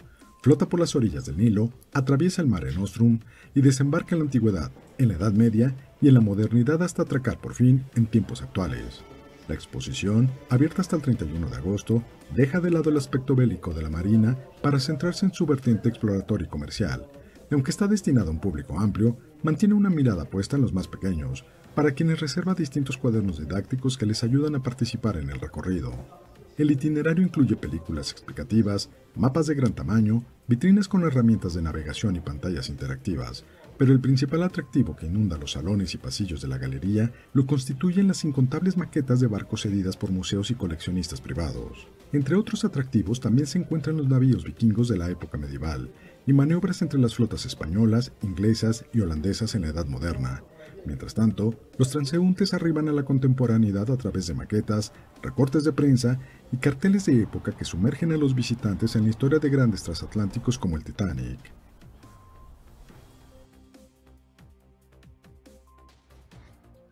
flota 0.47 0.69
por 0.69 0.79
las 0.79 0.95
orillas 0.95 1.27
del 1.27 1.39
Nilo, 1.39 1.73
atraviesa 1.93 2.41
el 2.41 2.47
Mare 2.47 2.73
Nostrum 2.73 3.19
y 3.53 3.63
desembarca 3.63 4.15
en 4.15 4.21
la 4.21 4.27
antigüedad, 4.27 4.71
en 4.97 5.09
la 5.09 5.15
Edad 5.15 5.33
Media 5.33 5.75
y 6.01 6.07
en 6.07 6.15
la 6.15 6.21
modernidad 6.21 6.85
hasta 6.85 7.03
atracar 7.03 7.41
por 7.41 7.53
fin 7.53 7.85
en 7.97 8.07
tiempos 8.07 8.43
actuales. 8.43 9.03
La 9.49 9.57
exposición, 9.57 10.31
abierta 10.49 10.83
hasta 10.83 10.95
el 10.95 11.03
31 11.03 11.51
de 11.51 11.57
agosto, 11.57 12.05
deja 12.33 12.61
de 12.61 12.71
lado 12.71 12.91
el 12.91 12.97
aspecto 12.97 13.35
bélico 13.35 13.75
de 13.75 13.83
la 13.83 13.91
Marina 13.91 14.39
para 14.63 14.79
centrarse 14.79 15.27
en 15.27 15.35
su 15.35 15.47
vertiente 15.47 15.89
exploratoria 15.89 16.47
y 16.47 16.49
comercial, 16.49 17.09
y 17.51 17.55
aunque 17.55 17.73
está 17.73 17.89
destinado 17.89 18.29
a 18.29 18.33
un 18.33 18.39
público 18.39 18.79
amplio, 18.79 19.17
mantiene 19.43 19.75
una 19.75 19.91
mirada 19.91 20.27
puesta 20.27 20.55
en 20.55 20.63
los 20.63 20.73
más 20.73 20.87
pequeños, 20.87 21.45
para 21.75 21.91
quienes 21.91 22.21
reserva 22.21 22.55
distintos 22.55 22.99
cuadernos 22.99 23.41
didácticos 23.41 23.99
que 23.99 24.07
les 24.07 24.23
ayudan 24.23 24.55
a 24.55 24.63
participar 24.63 25.17
en 25.17 25.29
el 25.29 25.41
recorrido. 25.41 26.26
El 26.59 26.71
itinerario 26.71 27.23
incluye 27.23 27.55
películas 27.55 28.11
explicativas, 28.13 28.89
mapas 29.15 29.47
de 29.47 29.55
gran 29.55 29.75
tamaño, 29.75 30.25
vitrinas 30.49 30.89
con 30.89 31.03
herramientas 31.03 31.53
de 31.53 31.61
navegación 31.61 32.17
y 32.17 32.21
pantallas 32.21 32.71
interactivas, 32.71 33.45
pero 33.77 33.93
el 33.93 34.01
principal 34.01 34.43
atractivo 34.43 34.97
que 34.97 35.05
inunda 35.05 35.37
los 35.37 35.53
salones 35.53 35.93
y 35.93 35.99
pasillos 35.99 36.41
de 36.41 36.49
la 36.49 36.57
galería 36.57 37.13
lo 37.35 37.47
constituyen 37.47 38.09
las 38.09 38.25
incontables 38.25 38.79
maquetas 38.79 39.21
de 39.21 39.27
barcos 39.27 39.63
cedidas 39.63 39.99
por 39.99 40.11
museos 40.11 40.51
y 40.51 40.55
coleccionistas 40.55 41.21
privados. 41.21 41.89
Entre 42.15 42.37
otros 42.37 42.65
atractivos 42.65 43.21
también 43.21 43.47
se 43.47 43.59
encuentran 43.59 43.99
los 43.99 44.09
navíos 44.09 44.43
vikingos 44.43 44.89
de 44.89 44.97
la 44.97 45.11
época 45.11 45.37
medieval 45.37 45.91
y 46.27 46.33
maniobras 46.33 46.81
entre 46.81 46.99
las 46.99 47.17
flotas 47.17 47.45
españolas, 47.45 48.13
inglesas 48.23 48.87
y 48.95 49.01
holandesas 49.01 49.55
en 49.55 49.63
la 49.63 49.69
Edad 49.69 49.87
Moderna, 49.87 50.43
Mientras 50.87 51.15
tanto, 51.15 51.55
los 51.79 51.91
transeúntes 51.91 52.55
arriban 52.55 52.89
a 52.89 52.93
la 52.93 53.05
contemporaneidad 53.05 53.91
a 53.91 53.97
través 53.97 54.29
de 54.29 54.35
maquetas, 54.35 54.93
recortes 55.21 55.65
de 55.65 55.73
prensa 55.73 56.21
y 56.53 56.57
carteles 56.59 57.07
de 57.07 57.23
época 57.23 57.53
que 57.53 57.65
sumergen 57.65 58.13
a 58.13 58.17
los 58.17 58.35
visitantes 58.35 58.97
en 58.97 59.05
la 59.05 59.11
historia 59.11 59.39
de 59.39 59.51
grandes 59.51 59.83
transatlánticos 59.83 60.59
como 60.59 60.77
el 60.77 60.85
Titanic. 60.85 61.39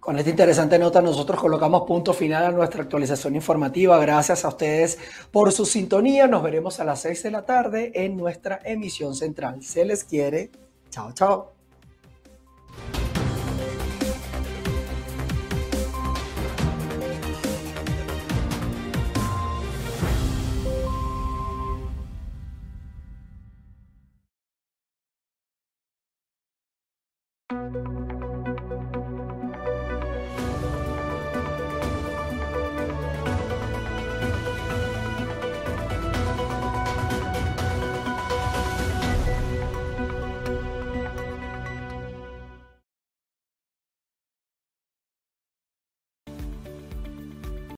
Con 0.05 0.19
esta 0.19 0.29
interesante 0.29 0.79
nota 0.79 1.01
nosotros 1.01 1.40
colocamos 1.40 1.85
punto 1.87 2.12
final 2.12 2.45
a 2.45 2.51
nuestra 2.51 2.83
actualización 2.83 3.37
informativa. 3.37 3.99
Gracias 3.99 4.45
a 4.45 4.49
ustedes 4.49 4.99
por 5.31 5.51
su 5.51 5.64
sintonía. 5.64 6.27
Nos 6.27 6.43
veremos 6.43 6.79
a 6.79 6.85
las 6.85 7.01
6 7.01 7.23
de 7.23 7.31
la 7.31 7.47
tarde 7.47 7.90
en 7.95 8.14
nuestra 8.14 8.61
emisión 8.64 9.14
central. 9.14 9.62
Se 9.62 9.83
les 9.87 10.05
quiere. 10.05 10.51
Chao, 10.90 11.12
chao. 11.12 11.55